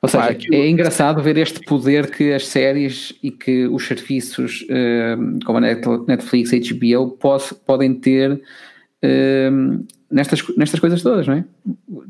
[0.00, 4.64] Ou seja, Pá, é engraçado ver este poder que as séries e que os serviços
[4.68, 7.18] eh, como a Net- Netflix e HBO
[7.66, 8.40] podem ter
[9.02, 9.50] eh,
[10.10, 11.44] nestas, nestas coisas todas, não é?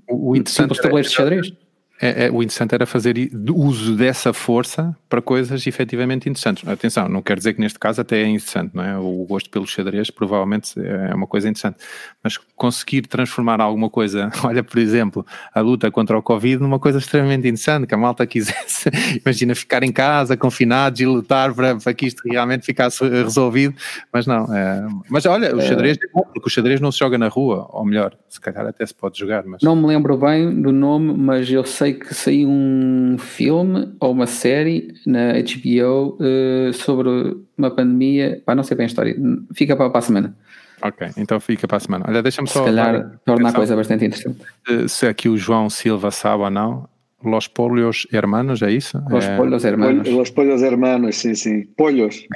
[0.08, 1.52] O, o interessante Simples tabuleiros de xadrez.
[2.00, 3.16] É, é- o interessante era fazer
[3.50, 6.66] uso dessa força para coisas efetivamente interessantes.
[6.68, 8.96] Atenção, não quer dizer que neste caso até é interessante, não é?
[8.96, 11.76] O gosto pelo xadrez provavelmente é uma coisa interessante.
[12.22, 16.98] Mas conseguir transformar alguma coisa, olha, por exemplo, a luta contra o Covid numa coisa
[16.98, 18.88] extremamente interessante, que a malta quisesse,
[19.24, 23.74] imagina ficar em casa, confinados e lutar para, para que isto realmente ficasse resolvido,
[24.12, 24.44] mas não.
[24.54, 27.68] é- mas olha, o xadrez é bom, porque o xadrez não se joga na rua,
[27.72, 29.62] ou melhor, se calhar até se pode jogar, mas...
[29.62, 34.26] Não me lembro bem do nome, mas eu sei que saiu um filme ou uma
[34.26, 37.08] série na HBO eh, sobre
[37.56, 38.42] uma pandemia.
[38.44, 39.16] Pá, não sei bem a história.
[39.54, 40.36] Fica para, para a semana.
[40.82, 42.04] Ok, então fica para a semana.
[42.08, 42.64] Olha, deixa-me Se só.
[42.64, 44.38] calhar torna a coisa bastante interessante.
[44.66, 46.88] se- Se aqui o João Silva sabe ou não,
[47.24, 48.96] Los Polios Hermanos, é isso?
[49.10, 50.08] Os é, polhos hermanos.
[50.08, 51.66] Los polhos hermanos, sim, sim.
[51.76, 52.26] Dois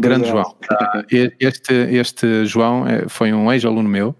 [0.00, 0.28] Grande.
[0.28, 0.56] João.
[1.38, 4.16] Este, este João eh, foi um ex-aluno meu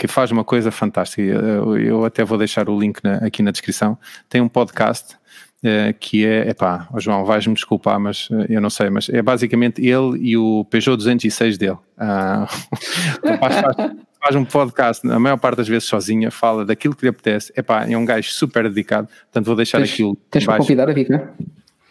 [0.00, 1.20] que faz uma coisa fantástica.
[1.22, 3.98] Eu, eu até vou deixar o link na- aqui na descrição.
[4.30, 5.14] Tem um podcast
[5.62, 9.20] eh, que é, epá, ó João, vais-me desculpar, mas eh, eu não sei, mas é
[9.20, 11.76] basicamente ele e o Peugeot 206 dele.
[11.98, 13.76] Rapaz faz,
[14.22, 17.52] faz um podcast, a maior parte das vezes sozinha, fala daquilo que lhe apetece.
[17.54, 20.56] Epá, é um gajo super dedicado, portanto vou deixar Tens, aqui o link tens para
[20.56, 21.28] convidar a Vic, não é?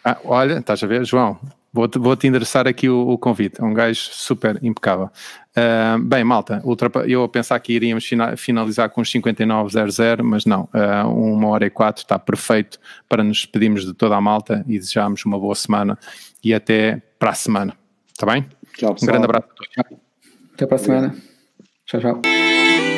[0.04, 1.38] Ah, olha, estás a ver, João?
[1.72, 3.60] Vou-te vou -te endereçar aqui o, o, convite.
[3.60, 5.08] É um gajo super impecável.
[5.56, 6.62] Uh, bem, malta,
[7.06, 10.68] eu a pensar que iríamos finalizar com os 59.00, mas não.
[10.74, 14.78] Uh, uma hora e quatro está perfeito para nos despedirmos de toda a malta e
[14.78, 15.98] desejarmos uma boa semana
[16.42, 17.74] e até para a semana.
[18.12, 18.46] Está bem?
[18.76, 20.00] Tchau, um grande abraço a todos.
[20.54, 21.14] Até para a semana.
[21.86, 22.89] Tchau, tchau.